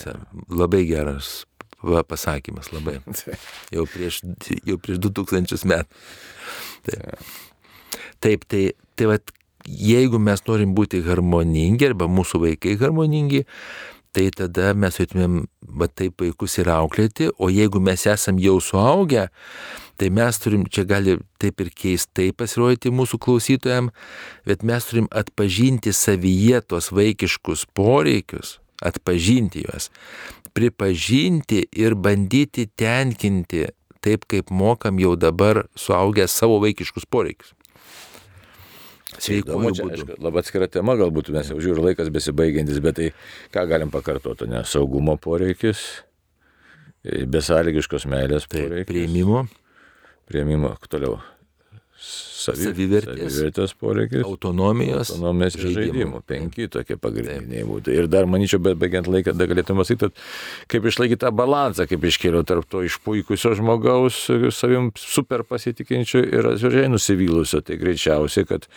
labai 0.64 0.88
geras 0.90 1.44
va, 1.86 2.04
pasakymas 2.08 2.72
labai. 2.74 3.00
Jau 3.74 3.86
prieš, 3.90 4.22
jau 4.66 4.78
prieš 4.82 5.02
2000 5.06 5.66
metų. 5.72 6.04
Taip, 6.86 7.26
taip 8.22 8.46
tai, 8.52 8.64
tai 8.98 9.10
va, 9.10 9.20
jeigu 9.66 10.20
mes 10.22 10.44
norim 10.48 10.76
būti 10.78 11.02
harmoningi 11.06 11.90
arba 11.90 12.10
mūsų 12.12 12.42
vaikai 12.46 12.76
harmoningi, 12.82 13.46
tai 14.16 14.30
tada 14.32 14.72
mes 14.78 14.96
turėtumėm 14.96 15.42
va 15.82 15.90
taip 15.92 16.22
vaikus 16.24 16.60
ir 16.62 16.70
auklėti, 16.72 17.30
o 17.36 17.50
jeigu 17.52 17.82
mes 17.84 18.06
esam 18.08 18.40
jau 18.40 18.58
suaugę, 18.64 19.28
tai 20.00 20.12
mes 20.14 20.40
turim, 20.40 20.64
čia 20.72 20.86
gali 20.88 21.18
taip 21.42 21.60
ir 21.64 21.72
keistai 21.76 22.30
pasirodyti 22.36 22.94
mūsų 22.96 23.20
klausytojams, 23.26 23.92
bet 24.48 24.64
mes 24.64 24.88
turim 24.88 25.10
atpažinti 25.12 25.92
savyje 25.96 26.62
tos 26.70 26.92
vaikiškus 26.96 27.66
poreikius, 27.76 28.60
atpažinti 28.84 29.66
juos 29.68 29.92
pripažinti 30.56 31.66
ir 31.76 31.98
bandyti 32.00 32.66
tenkinti 32.80 33.66
taip, 34.06 34.24
kaip 34.30 34.52
mokam 34.54 35.00
jau 35.02 35.16
dabar 35.20 35.66
suaugę 35.76 36.28
savo 36.32 36.62
vaikiškus 36.64 37.08
poreikius. 37.10 37.52
Sveikuoju 39.16 39.72
čia, 39.76 39.86
aišku, 39.96 40.16
labai 40.20 40.42
atskira 40.44 40.68
tema, 40.72 40.96
galbūt 41.00 41.32
mes 41.36 41.48
jau 41.52 41.60
žiūrime 41.64 41.90
laikas 41.90 42.12
besibaigiantis, 42.12 42.82
bet 42.84 42.98
tai 43.00 43.12
ką 43.56 43.64
galim 43.70 43.92
pakartoti, 43.94 44.48
ne? 44.52 44.64
Saugumo 44.68 45.16
poreikis, 45.22 45.84
besąlygiškos 47.04 48.08
meilės 48.12 48.48
Taip, 48.48 48.68
poreikis. 48.68 48.90
prieimimo, 48.92 49.46
Prieimimo, 50.26 50.72
toliau. 50.90 51.20
Savi, 51.96 52.66
Savivertės. 52.68 53.32
savivertės 53.32 53.74
poreikis. 53.80 54.24
autonomijos, 54.28 55.10
Autonomijos 55.16 55.56
žaidimų. 55.56 55.76
žaidimų. 55.80 56.20
Penki 56.28 56.68
tokie 56.70 56.98
pagrindiniai 57.00 57.64
būtų. 57.66 57.94
Ir 57.96 58.08
dar 58.12 58.28
manyčiau, 58.30 58.60
bet 58.62 58.76
baigiant 58.78 59.08
laiką, 59.08 59.34
dar 59.34 59.48
galėtume 59.48 59.80
pasakyti, 59.82 60.12
kaip 60.68 60.86
išlaikyti 60.92 61.22
tą 61.24 61.32
balansą, 61.32 61.88
kaip 61.90 62.04
iškėliau 62.04 62.44
tarp 62.46 62.68
to 62.70 62.84
išpuikusio 62.86 63.56
žmogaus, 63.58 64.20
savim 64.54 64.92
super 65.00 65.46
pasitikinčio 65.48 66.22
ir 66.28 66.52
atviržiai 66.52 66.92
nusivylusio. 66.92 67.64
Tai 67.66 67.80
greičiausiai, 67.82 68.46
kad 68.46 68.68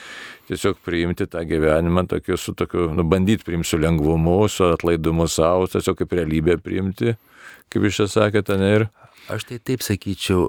tiesiog 0.49 0.79
priimti 0.87 1.27
tą 1.27 1.43
gyvenimą 1.45 2.07
tokiu, 2.09 2.39
su 2.39 2.55
tokiu, 2.55 2.87
nu, 2.95 3.05
bandyti 3.05 3.45
priimti 3.45 3.69
su 3.69 3.83
lengvumu, 3.83 4.49
su 4.49 4.65
atlaidumu 4.71 5.27
savo, 5.29 5.67
tiesiog 5.67 5.99
kaip 5.99 6.15
realybę 6.17 6.57
priimti, 6.63 7.19
kaip 7.69 7.85
iš 7.91 8.01
čia 8.05 8.09
sakėte, 8.15 8.57
ne 8.57 8.73
ir 8.79 8.89
Aš 9.29 9.45
tai 9.45 9.59
taip 9.61 9.83
sakyčiau, 9.85 10.47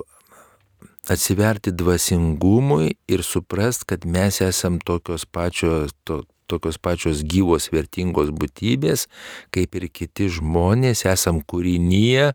atsiverti 1.14 1.74
dvasingumui 1.76 2.94
ir 3.10 3.24
suprast, 3.26 3.86
kad 3.90 4.06
mes 4.06 4.42
esam 4.46 4.80
tokios 4.86 5.26
pačios, 5.26 5.94
to, 6.04 6.24
tokios 6.50 6.80
pačios 6.82 7.22
gyvos, 7.30 7.70
vertingos 7.74 8.32
būtybės, 8.34 9.06
kaip 9.54 9.78
ir 9.78 9.88
kiti 9.94 10.30
žmonės, 10.40 11.06
esam 11.10 11.44
kūrinyje 11.46 12.32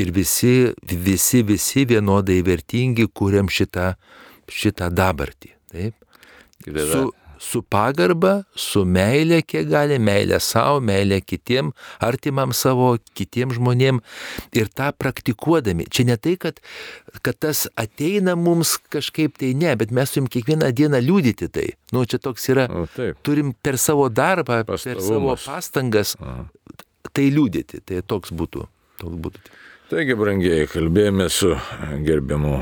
ir 0.00 0.14
visi, 0.16 0.72
visi, 0.92 1.42
visi 1.46 1.86
vienodai 1.88 2.40
vertingi, 2.46 3.08
kuriam 3.12 3.52
šitą, 3.52 3.92
šitą 4.48 4.90
dabartį. 4.94 5.52
Taip? 5.72 6.02
Su, 6.66 7.10
su 7.42 7.62
pagarba, 7.62 8.44
su 8.56 8.84
meilė, 8.88 9.42
kiek 9.46 9.68
gali, 9.70 9.98
meilė 10.02 10.38
savo, 10.42 10.80
meilė 10.84 11.20
kitiem, 11.24 11.72
artimam 12.02 12.52
savo, 12.56 12.94
kitiem 13.18 13.52
žmonėm 13.56 14.00
ir 14.56 14.70
tą 14.72 14.90
praktikuodami. 14.96 15.86
Čia 15.90 16.06
ne 16.10 16.16
tai, 16.20 16.36
kad, 16.40 16.60
kad 17.22 17.38
tas 17.42 17.66
ateina 17.78 18.36
mums 18.38 18.76
kažkaip 18.92 19.36
tai 19.42 19.52
ne, 19.58 19.74
bet 19.76 19.92
mes 19.94 20.14
turim 20.14 20.30
kiekvieną 20.32 20.72
dieną 20.76 21.02
liūdyti 21.04 21.50
tai. 21.52 21.68
Nu, 21.92 22.04
čia 22.08 22.18
toks 22.22 22.48
yra, 22.52 22.66
O, 22.72 22.86
taip. 22.96 23.20
turim 23.26 23.52
per 23.62 23.78
savo 23.78 24.08
darbą, 24.08 24.62
per 24.66 24.80
savo 24.80 25.36
pastangas 25.44 26.16
Aha. 26.20 26.48
tai 27.12 27.28
liūdyti. 27.34 27.84
Tai 27.86 28.02
toks 28.06 28.32
būtų. 28.36 28.66
Toks 29.02 29.20
būtų. 29.26 29.44
Taigi, 29.86 30.16
brangiai, 30.18 30.64
kalbėjome 30.66 31.28
su 31.30 31.52
gerbiamu 32.02 32.56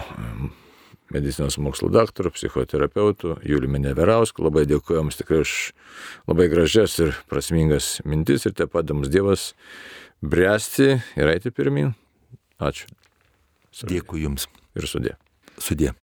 medicinos 1.15 1.59
mokslo 1.63 1.91
daktaru, 1.95 2.33
psichoterapeutu 2.35 3.39
Juliumi 3.47 3.81
Neverausku. 3.85 4.45
Labai 4.45 4.67
dėkuoju 4.71 5.03
jums 5.03 5.21
tikrai 5.21 5.43
už 5.45 5.55
labai 6.31 6.49
gražias 6.53 6.99
ir 7.03 7.15
prasmingas 7.31 7.99
mintis 8.05 8.49
ir 8.49 8.57
te 8.59 8.67
padams 8.71 9.13
Dievas 9.13 9.53
bręsti 10.25 10.91
ir 10.99 11.35
eiti 11.35 11.55
pirmin. 11.55 11.95
Ačiū. 12.63 12.89
Dėkui 13.91 14.23
Jums. 14.23 14.47
Ir 14.79 14.87
sudė. 14.87 15.17
Sudė. 15.59 15.93